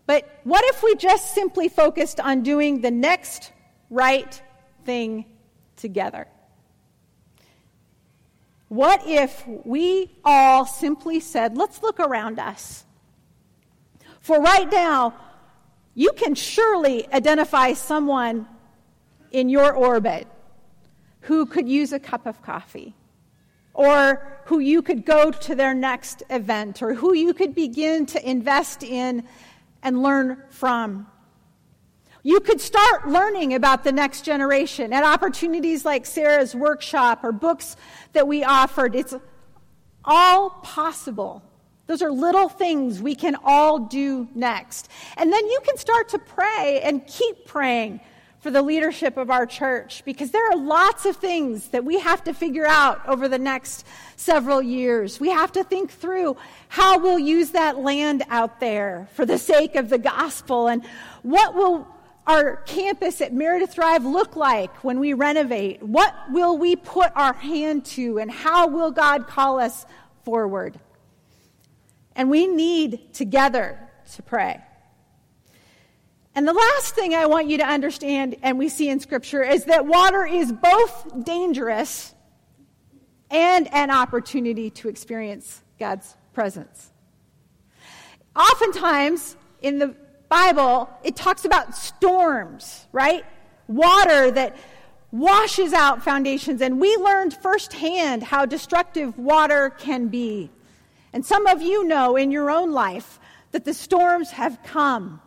But 0.05 0.29
what 0.43 0.63
if 0.65 0.83
we 0.83 0.95
just 0.95 1.33
simply 1.33 1.69
focused 1.69 2.19
on 2.19 2.43
doing 2.43 2.81
the 2.81 2.91
next 2.91 3.53
right 3.89 4.41
thing 4.83 5.25
together? 5.77 6.27
What 8.67 9.01
if 9.05 9.45
we 9.47 10.11
all 10.23 10.65
simply 10.65 11.21
said, 11.21 11.57
let's 11.57 11.81
look 11.81 11.99
around 11.99 12.39
us? 12.39 12.85
For 14.19 14.39
right 14.41 14.69
now, 14.69 15.13
you 15.93 16.11
can 16.11 16.35
surely 16.35 17.11
identify 17.11 17.73
someone 17.73 18.47
in 19.31 19.49
your 19.49 19.73
orbit 19.73 20.27
who 21.21 21.45
could 21.45 21.67
use 21.69 21.93
a 21.93 21.99
cup 21.99 22.25
of 22.25 22.41
coffee 22.41 22.95
or 23.73 24.41
who 24.45 24.59
you 24.59 24.81
could 24.81 25.05
go 25.05 25.31
to 25.31 25.55
their 25.55 25.73
next 25.73 26.23
event, 26.29 26.81
or 26.81 26.93
who 26.93 27.13
you 27.13 27.33
could 27.33 27.55
begin 27.55 28.05
to 28.07 28.29
invest 28.29 28.83
in 28.83 29.23
and 29.83 30.01
learn 30.01 30.43
from. 30.49 31.07
You 32.23 32.39
could 32.39 32.61
start 32.61 33.07
learning 33.07 33.55
about 33.55 33.83
the 33.83 33.91
next 33.91 34.21
generation 34.21 34.93
at 34.93 35.03
opportunities 35.03 35.85
like 35.85 36.05
Sarah's 36.05 36.53
workshop 36.53 37.23
or 37.23 37.31
books 37.31 37.75
that 38.13 38.27
we 38.27 38.43
offered. 38.43 38.95
It's 38.95 39.15
all 40.05 40.49
possible. 40.49 41.41
Those 41.87 42.01
are 42.01 42.11
little 42.11 42.47
things 42.47 43.01
we 43.01 43.15
can 43.15 43.35
all 43.43 43.79
do 43.79 44.27
next. 44.35 44.89
And 45.17 45.33
then 45.33 45.45
you 45.47 45.59
can 45.65 45.77
start 45.77 46.09
to 46.09 46.19
pray 46.19 46.81
and 46.83 47.05
keep 47.07 47.45
praying 47.45 48.01
for 48.41 48.49
the 48.49 48.61
leadership 48.61 49.17
of 49.17 49.29
our 49.29 49.45
church 49.45 50.03
because 50.03 50.31
there 50.31 50.51
are 50.51 50.57
lots 50.57 51.05
of 51.05 51.15
things 51.15 51.67
that 51.69 51.85
we 51.85 51.99
have 51.99 52.23
to 52.23 52.33
figure 52.33 52.65
out 52.65 53.07
over 53.07 53.27
the 53.27 53.37
next 53.37 53.85
several 54.15 54.61
years. 54.61 55.19
We 55.19 55.29
have 55.29 55.51
to 55.53 55.63
think 55.63 55.91
through 55.91 56.35
how 56.67 56.97
we'll 56.97 57.19
use 57.19 57.51
that 57.51 57.77
land 57.77 58.23
out 58.29 58.59
there 58.59 59.07
for 59.13 59.27
the 59.27 59.37
sake 59.37 59.75
of 59.75 59.89
the 59.89 59.99
gospel 59.99 60.67
and 60.67 60.83
what 61.21 61.53
will 61.53 61.87
our 62.27 62.57
campus 62.57 63.21
at 63.21 63.33
Meredith 63.33 63.75
Drive 63.75 64.05
look 64.05 64.35
like 64.35 64.73
when 64.83 64.99
we 64.99 65.13
renovate? 65.13 65.81
What 65.81 66.13
will 66.29 66.57
we 66.57 66.75
put 66.75 67.11
our 67.15 67.33
hand 67.33 67.85
to 67.85 68.19
and 68.19 68.29
how 68.29 68.67
will 68.67 68.91
God 68.91 69.27
call 69.27 69.59
us 69.59 69.85
forward? 70.23 70.79
And 72.15 72.29
we 72.29 72.47
need 72.47 73.13
together 73.13 73.79
to 74.13 74.23
pray. 74.23 74.61
And 76.33 76.47
the 76.47 76.53
last 76.53 76.95
thing 76.95 77.13
I 77.13 77.25
want 77.25 77.47
you 77.47 77.57
to 77.57 77.67
understand, 77.67 78.37
and 78.41 78.57
we 78.57 78.69
see 78.69 78.89
in 78.89 78.99
Scripture, 78.99 79.43
is 79.43 79.65
that 79.65 79.85
water 79.85 80.25
is 80.25 80.51
both 80.51 81.25
dangerous 81.25 82.13
and 83.29 83.71
an 83.73 83.91
opportunity 83.91 84.69
to 84.69 84.87
experience 84.87 85.61
God's 85.77 86.15
presence. 86.33 86.91
Oftentimes 88.35 89.35
in 89.61 89.79
the 89.79 89.95
Bible, 90.29 90.89
it 91.03 91.17
talks 91.17 91.43
about 91.43 91.75
storms, 91.75 92.85
right? 92.93 93.25
Water 93.67 94.31
that 94.31 94.55
washes 95.11 95.73
out 95.73 96.01
foundations. 96.01 96.61
And 96.61 96.79
we 96.79 96.95
learned 96.95 97.33
firsthand 97.33 98.23
how 98.23 98.45
destructive 98.45 99.17
water 99.17 99.69
can 99.69 100.07
be. 100.07 100.49
And 101.11 101.25
some 101.25 101.45
of 101.47 101.61
you 101.61 101.83
know 101.83 102.15
in 102.15 102.31
your 102.31 102.49
own 102.49 102.71
life 102.71 103.19
that 103.51 103.65
the 103.65 103.73
storms 103.73 104.31
have 104.31 104.63
come 104.63 105.21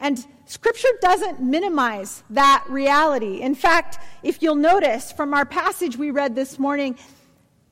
and 0.00 0.26
Scripture 0.46 0.88
doesn't 1.00 1.40
minimize 1.40 2.24
that 2.30 2.64
reality. 2.68 3.40
In 3.40 3.54
fact, 3.54 3.98
if 4.22 4.42
you'll 4.42 4.56
notice 4.56 5.12
from 5.12 5.32
our 5.34 5.44
passage 5.44 5.96
we 5.96 6.10
read 6.10 6.34
this 6.34 6.58
morning, 6.58 6.98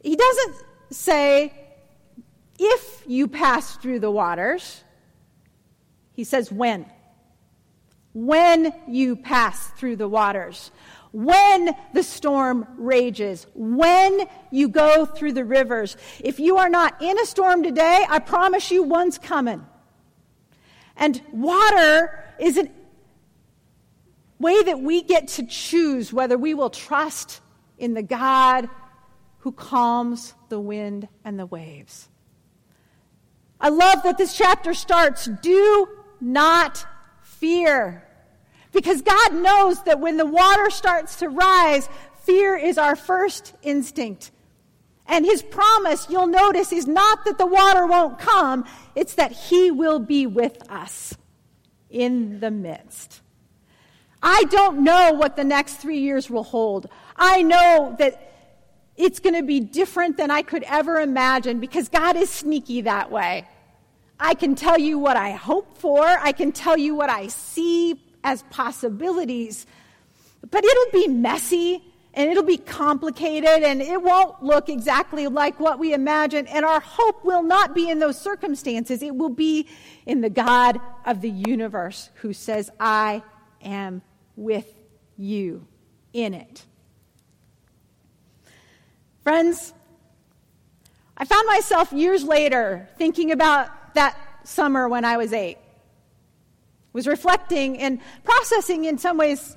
he 0.02 0.14
doesn't 0.14 0.54
say, 0.90 1.52
if 2.58 3.02
you 3.06 3.26
pass 3.28 3.76
through 3.76 4.00
the 4.00 4.10
waters. 4.10 4.84
He 6.12 6.24
says, 6.24 6.52
when. 6.52 6.86
when 8.12 8.72
you 8.88 9.16
pass 9.16 9.68
through 9.68 9.96
the 9.96 10.08
waters, 10.08 10.70
when 11.12 11.74
the 11.92 12.02
storm 12.02 12.66
rages, 12.76 13.46
when 13.54 14.26
you 14.50 14.68
go 14.68 15.06
through 15.06 15.32
the 15.32 15.44
rivers. 15.44 15.96
If 16.20 16.40
you 16.40 16.58
are 16.58 16.68
not 16.68 17.00
in 17.00 17.18
a 17.18 17.26
storm 17.26 17.62
today, 17.62 18.04
I 18.08 18.18
promise 18.18 18.70
you 18.70 18.82
one's 18.82 19.18
coming. 19.18 19.64
And 20.98 21.22
water 21.32 22.24
is 22.38 22.58
a 22.58 22.68
way 24.38 24.62
that 24.64 24.80
we 24.80 25.02
get 25.02 25.28
to 25.28 25.46
choose 25.46 26.12
whether 26.12 26.36
we 26.36 26.54
will 26.54 26.70
trust 26.70 27.40
in 27.78 27.94
the 27.94 28.02
God 28.02 28.68
who 29.38 29.52
calms 29.52 30.34
the 30.48 30.60
wind 30.60 31.08
and 31.24 31.38
the 31.38 31.46
waves. 31.46 32.08
I 33.60 33.70
love 33.70 34.02
that 34.02 34.18
this 34.18 34.36
chapter 34.36 34.74
starts 34.74 35.26
do 35.26 35.88
not 36.20 36.84
fear. 37.22 38.04
Because 38.72 39.00
God 39.02 39.34
knows 39.34 39.82
that 39.84 40.00
when 40.00 40.16
the 40.16 40.26
water 40.26 40.70
starts 40.70 41.16
to 41.16 41.28
rise, 41.28 41.88
fear 42.24 42.56
is 42.56 42.76
our 42.76 42.96
first 42.96 43.54
instinct. 43.62 44.30
And 45.08 45.24
his 45.24 45.42
promise, 45.42 46.06
you'll 46.10 46.26
notice, 46.26 46.70
is 46.70 46.86
not 46.86 47.24
that 47.24 47.38
the 47.38 47.46
water 47.46 47.86
won't 47.86 48.18
come, 48.18 48.66
it's 48.94 49.14
that 49.14 49.32
he 49.32 49.70
will 49.70 49.98
be 49.98 50.26
with 50.26 50.70
us 50.70 51.14
in 51.88 52.40
the 52.40 52.50
midst. 52.50 53.22
I 54.22 54.44
don't 54.50 54.84
know 54.84 55.12
what 55.12 55.36
the 55.36 55.44
next 55.44 55.76
three 55.76 56.00
years 56.00 56.28
will 56.28 56.42
hold. 56.42 56.88
I 57.16 57.42
know 57.42 57.96
that 57.98 58.32
it's 58.96 59.20
going 59.20 59.36
to 59.36 59.44
be 59.44 59.60
different 59.60 60.16
than 60.16 60.30
I 60.30 60.42
could 60.42 60.64
ever 60.64 61.00
imagine 61.00 61.60
because 61.60 61.88
God 61.88 62.16
is 62.16 62.28
sneaky 62.28 62.82
that 62.82 63.10
way. 63.10 63.46
I 64.20 64.34
can 64.34 64.56
tell 64.56 64.78
you 64.78 64.98
what 64.98 65.16
I 65.16 65.30
hope 65.30 65.78
for, 65.78 66.04
I 66.04 66.32
can 66.32 66.52
tell 66.52 66.76
you 66.76 66.96
what 66.96 67.08
I 67.08 67.28
see 67.28 68.00
as 68.24 68.42
possibilities, 68.50 69.66
but 70.50 70.64
it'll 70.64 70.92
be 70.92 71.08
messy 71.08 71.82
and 72.14 72.30
it'll 72.30 72.42
be 72.42 72.56
complicated 72.56 73.62
and 73.62 73.80
it 73.80 74.02
won't 74.02 74.42
look 74.42 74.68
exactly 74.68 75.26
like 75.26 75.60
what 75.60 75.78
we 75.78 75.92
imagine. 75.92 76.46
And 76.46 76.64
our 76.64 76.80
hope 76.80 77.24
will 77.24 77.42
not 77.42 77.74
be 77.74 77.88
in 77.90 77.98
those 77.98 78.20
circumstances, 78.20 79.02
it 79.02 79.14
will 79.14 79.28
be 79.28 79.68
in 80.06 80.20
the 80.20 80.30
God 80.30 80.80
of 81.04 81.20
the 81.20 81.30
universe 81.30 82.10
who 82.16 82.32
says, 82.32 82.70
I 82.80 83.22
am 83.62 84.02
with 84.36 84.72
you 85.16 85.66
in 86.12 86.34
it. 86.34 86.64
Friends, 89.22 89.74
I 91.16 91.24
found 91.24 91.46
myself 91.46 91.92
years 91.92 92.24
later 92.24 92.88
thinking 92.96 93.32
about 93.32 93.94
that 93.94 94.16
summer 94.44 94.88
when 94.88 95.04
I 95.04 95.16
was 95.18 95.32
eight. 95.32 95.58
Was 96.94 97.06
reflecting 97.06 97.78
and 97.78 98.00
processing 98.24 98.86
in 98.86 98.96
some 98.98 99.18
ways 99.18 99.54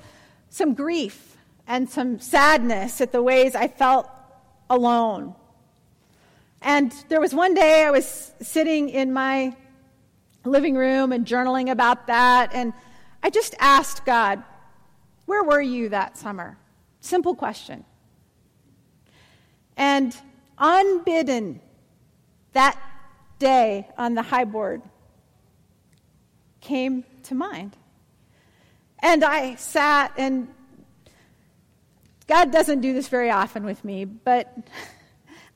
some 0.50 0.74
grief 0.74 1.31
and 1.66 1.88
some 1.88 2.18
sadness 2.18 3.00
at 3.00 3.12
the 3.12 3.22
ways 3.22 3.54
I 3.54 3.68
felt 3.68 4.08
alone. 4.68 5.34
And 6.60 6.92
there 7.08 7.20
was 7.20 7.34
one 7.34 7.54
day 7.54 7.84
I 7.84 7.90
was 7.90 8.32
sitting 8.40 8.88
in 8.88 9.12
my 9.12 9.56
living 10.44 10.74
room 10.74 11.12
and 11.12 11.26
journaling 11.26 11.70
about 11.70 12.06
that, 12.06 12.50
and 12.52 12.72
I 13.22 13.30
just 13.30 13.54
asked 13.58 14.04
God, 14.04 14.42
Where 15.26 15.42
were 15.42 15.60
you 15.60 15.88
that 15.90 16.16
summer? 16.16 16.58
Simple 17.00 17.34
question. 17.34 17.84
And 19.76 20.16
unbidden 20.58 21.60
that 22.52 22.78
day 23.38 23.88
on 23.98 24.14
the 24.14 24.22
high 24.22 24.44
board 24.44 24.82
came 26.60 27.04
to 27.24 27.34
mind. 27.34 27.76
And 29.00 29.24
I 29.24 29.56
sat, 29.56 30.12
and 30.16 30.48
God 32.32 32.50
doesn't 32.50 32.80
do 32.80 32.94
this 32.94 33.08
very 33.08 33.30
often 33.30 33.62
with 33.62 33.84
me, 33.84 34.06
but 34.06 34.56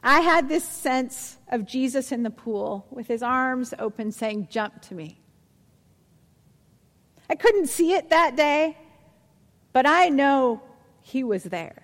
I 0.01 0.21
had 0.21 0.47
this 0.47 0.63
sense 0.63 1.39
of 1.49 1.65
Jesus 1.65 2.13
in 2.13 2.23
the 2.23 2.29
pool 2.29 2.87
with 2.91 3.07
his 3.07 3.23
arms 3.23 3.73
open 3.79 4.13
saying, 4.13 4.49
Jump 4.51 4.83
to 4.83 4.95
me. 4.95 5.19
I 7.31 7.35
couldn't 7.35 7.69
see 7.69 7.95
it 7.95 8.11
that 8.11 8.37
day, 8.37 8.77
but 9.73 9.87
I 9.87 10.11
know 10.11 10.61
he 11.01 11.25
was 11.25 11.45
there. 11.45 11.83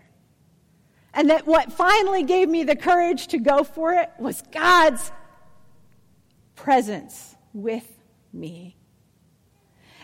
And 1.14 1.30
that 1.30 1.46
what 1.46 1.72
finally 1.72 2.22
gave 2.22 2.50
me 2.50 2.62
the 2.62 2.76
courage 2.76 3.28
to 3.28 3.38
go 3.38 3.64
for 3.64 3.94
it 3.94 4.10
was 4.18 4.42
God's 4.52 5.10
presence 6.54 7.34
with 7.54 7.88
me. 8.30 8.76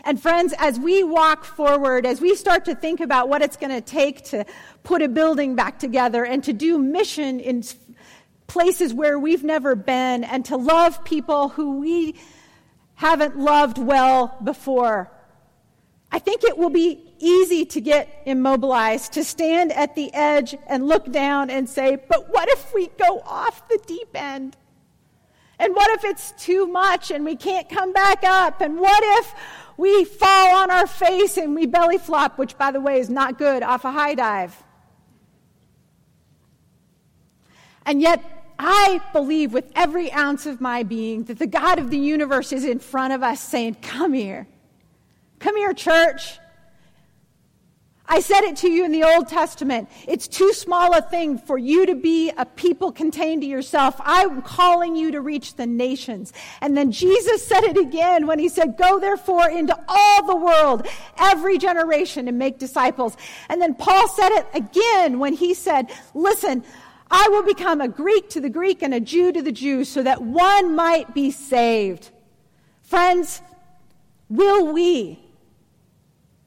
And 0.03 0.21
friends, 0.21 0.53
as 0.57 0.79
we 0.79 1.03
walk 1.03 1.43
forward, 1.43 2.05
as 2.05 2.21
we 2.21 2.35
start 2.35 2.65
to 2.65 2.75
think 2.75 2.99
about 2.99 3.29
what 3.29 3.41
it's 3.41 3.57
going 3.57 3.71
to 3.71 3.81
take 3.81 4.23
to 4.25 4.45
put 4.83 5.01
a 5.01 5.07
building 5.07 5.55
back 5.55 5.79
together 5.79 6.25
and 6.25 6.43
to 6.45 6.53
do 6.53 6.77
mission 6.77 7.39
in 7.39 7.63
places 8.47 8.93
where 8.93 9.19
we've 9.19 9.43
never 9.43 9.75
been 9.75 10.23
and 10.23 10.45
to 10.45 10.57
love 10.57 11.03
people 11.03 11.49
who 11.49 11.79
we 11.79 12.15
haven't 12.95 13.37
loved 13.37 13.77
well 13.77 14.37
before, 14.43 15.11
I 16.11 16.19
think 16.19 16.43
it 16.43 16.57
will 16.57 16.71
be 16.71 17.13
easy 17.19 17.65
to 17.65 17.81
get 17.81 18.23
immobilized, 18.25 19.13
to 19.13 19.23
stand 19.23 19.71
at 19.71 19.95
the 19.95 20.13
edge 20.13 20.55
and 20.67 20.87
look 20.87 21.11
down 21.11 21.49
and 21.49 21.69
say, 21.69 21.97
but 22.09 22.31
what 22.33 22.49
if 22.49 22.73
we 22.73 22.87
go 22.97 23.21
off 23.25 23.67
the 23.69 23.79
deep 23.85 24.09
end? 24.15 24.57
And 25.59 25.75
what 25.75 25.91
if 25.91 26.05
it's 26.05 26.31
too 26.43 26.67
much 26.67 27.11
and 27.11 27.25
we 27.25 27.35
can't 27.35 27.69
come 27.69 27.93
back 27.93 28.23
up? 28.23 28.61
And 28.61 28.79
what 28.79 29.03
if 29.19 29.33
we 29.79 30.03
fall 30.03 30.57
on 30.57 30.69
our 30.69 30.85
face 30.85 31.37
and 31.37 31.55
we 31.55 31.65
belly 31.65 31.97
flop, 31.97 32.37
which, 32.37 32.57
by 32.57 32.69
the 32.69 32.81
way, 32.81 32.99
is 32.99 33.09
not 33.09 33.37
good 33.37 33.63
off 33.63 33.85
a 33.85 33.91
high 33.91 34.13
dive? 34.13 34.61
And 37.85 38.01
yet, 38.01 38.53
I 38.59 38.99
believe 39.13 39.53
with 39.53 39.71
every 39.77 40.11
ounce 40.11 40.45
of 40.45 40.59
my 40.59 40.83
being 40.83 41.23
that 41.23 41.39
the 41.39 41.47
God 41.47 41.79
of 41.79 41.91
the 41.91 41.97
universe 41.97 42.51
is 42.51 42.65
in 42.65 42.79
front 42.79 43.13
of 43.13 43.23
us 43.23 43.39
saying, 43.39 43.77
Come 43.81 44.11
here. 44.11 44.47
Come 45.39 45.55
here, 45.55 45.73
church. 45.73 46.39
I 48.11 48.21
said 48.21 48.41
it 48.41 48.55
to 48.57 48.71
you 48.71 48.85
in 48.85 48.91
the 48.91 49.03
Old 49.03 49.27
Testament. 49.27 49.87
It's 50.07 50.27
too 50.27 50.51
small 50.51 50.97
a 50.97 51.01
thing 51.01 51.37
for 51.37 51.59
you 51.59 51.85
to 51.85 51.93
be 51.93 52.31
a 52.35 52.43
people 52.43 52.91
contained 52.91 53.43
to 53.43 53.47
yourself. 53.47 54.01
I'm 54.03 54.41
calling 54.41 54.95
you 54.95 55.11
to 55.11 55.21
reach 55.21 55.55
the 55.55 55.67
nations. 55.67 56.33
And 56.59 56.75
then 56.75 56.91
Jesus 56.91 57.45
said 57.45 57.63
it 57.63 57.77
again 57.77 58.25
when 58.25 58.39
he 58.39 58.49
said, 58.49 58.77
Go 58.77 58.99
therefore 58.99 59.47
into 59.51 59.77
all 59.87 60.25
the 60.25 60.35
world, 60.35 60.87
every 61.19 61.59
generation, 61.59 62.27
and 62.27 62.39
make 62.39 62.57
disciples. 62.57 63.15
And 63.47 63.61
then 63.61 63.75
Paul 63.75 64.07
said 64.07 64.31
it 64.31 64.47
again 64.55 65.19
when 65.19 65.33
he 65.33 65.53
said, 65.53 65.91
Listen, 66.15 66.63
I 67.11 67.27
will 67.29 67.43
become 67.43 67.79
a 67.79 67.87
Greek 67.87 68.29
to 68.31 68.41
the 68.41 68.49
Greek 68.49 68.81
and 68.81 68.91
a 68.91 68.99
Jew 68.99 69.31
to 69.31 69.41
the 69.43 69.51
Jew 69.51 69.83
so 69.83 70.01
that 70.01 70.23
one 70.23 70.75
might 70.75 71.13
be 71.13 71.29
saved. 71.29 72.09
Friends, 72.81 73.43
will 74.29 74.73
we 74.73 75.19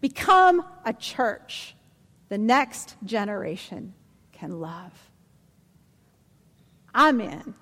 become 0.00 0.64
a 0.84 0.92
church 0.92 1.74
the 2.28 2.38
next 2.38 2.96
generation 3.04 3.92
can 4.32 4.60
love. 4.60 4.92
I'm 6.94 7.20
in. 7.20 7.54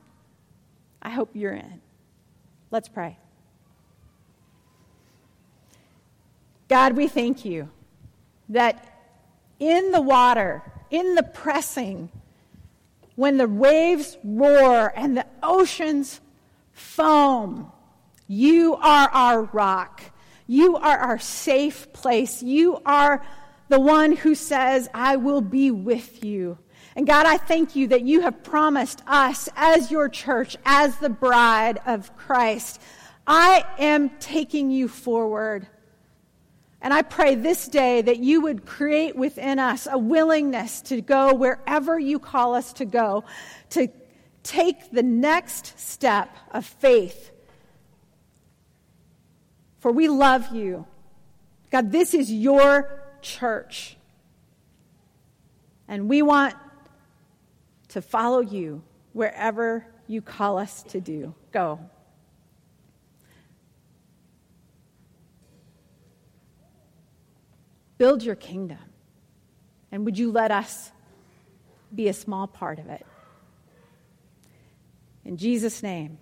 I 1.02 1.10
hope 1.10 1.30
you're 1.34 1.54
in. 1.54 1.80
Let's 2.70 2.88
pray. 2.88 3.18
God, 6.68 6.92
we 6.96 7.08
thank 7.08 7.44
you 7.44 7.68
that 8.48 8.84
in 9.58 9.90
the 9.90 10.00
water, 10.00 10.62
in 10.90 11.16
the 11.16 11.22
pressing, 11.22 12.10
when 13.16 13.36
the 13.38 13.48
waves 13.48 14.16
roar 14.22 14.92
and 14.94 15.16
the 15.16 15.26
oceans 15.42 16.20
foam, 16.72 17.72
you 18.28 18.76
are 18.76 19.08
our 19.08 19.42
rock. 19.42 20.02
You 20.50 20.78
are 20.78 20.98
our 20.98 21.20
safe 21.20 21.92
place. 21.92 22.42
You 22.42 22.82
are 22.84 23.24
the 23.68 23.78
one 23.78 24.16
who 24.16 24.34
says, 24.34 24.88
I 24.92 25.14
will 25.14 25.42
be 25.42 25.70
with 25.70 26.24
you. 26.24 26.58
And 26.96 27.06
God, 27.06 27.24
I 27.24 27.36
thank 27.36 27.76
you 27.76 27.86
that 27.86 28.02
you 28.02 28.22
have 28.22 28.42
promised 28.42 29.00
us 29.06 29.48
as 29.54 29.92
your 29.92 30.08
church, 30.08 30.56
as 30.64 30.96
the 30.96 31.08
bride 31.08 31.78
of 31.86 32.16
Christ. 32.16 32.82
I 33.28 33.64
am 33.78 34.10
taking 34.18 34.72
you 34.72 34.88
forward. 34.88 35.68
And 36.82 36.92
I 36.92 37.02
pray 37.02 37.36
this 37.36 37.68
day 37.68 38.02
that 38.02 38.18
you 38.18 38.40
would 38.40 38.66
create 38.66 39.14
within 39.14 39.60
us 39.60 39.86
a 39.88 39.98
willingness 39.98 40.80
to 40.82 41.00
go 41.00 41.32
wherever 41.32 41.96
you 41.96 42.18
call 42.18 42.56
us 42.56 42.72
to 42.72 42.84
go, 42.84 43.22
to 43.68 43.86
take 44.42 44.90
the 44.90 45.04
next 45.04 45.78
step 45.78 46.36
of 46.50 46.66
faith 46.66 47.30
for 49.80 49.90
we 49.90 50.08
love 50.08 50.54
you. 50.54 50.86
God, 51.70 51.90
this 51.90 52.14
is 52.14 52.30
your 52.30 53.02
church. 53.22 53.96
And 55.88 56.08
we 56.08 56.22
want 56.22 56.54
to 57.88 58.00
follow 58.00 58.40
you 58.40 58.82
wherever 59.12 59.86
you 60.06 60.22
call 60.22 60.58
us 60.58 60.82
to 60.84 61.00
do. 61.00 61.34
Go. 61.50 61.80
Build 67.98 68.22
your 68.22 68.36
kingdom. 68.36 68.78
And 69.92 70.04
would 70.04 70.18
you 70.18 70.30
let 70.30 70.50
us 70.50 70.92
be 71.92 72.08
a 72.08 72.12
small 72.12 72.46
part 72.46 72.78
of 72.78 72.88
it? 72.88 73.04
In 75.24 75.36
Jesus' 75.36 75.82
name. 75.82 76.18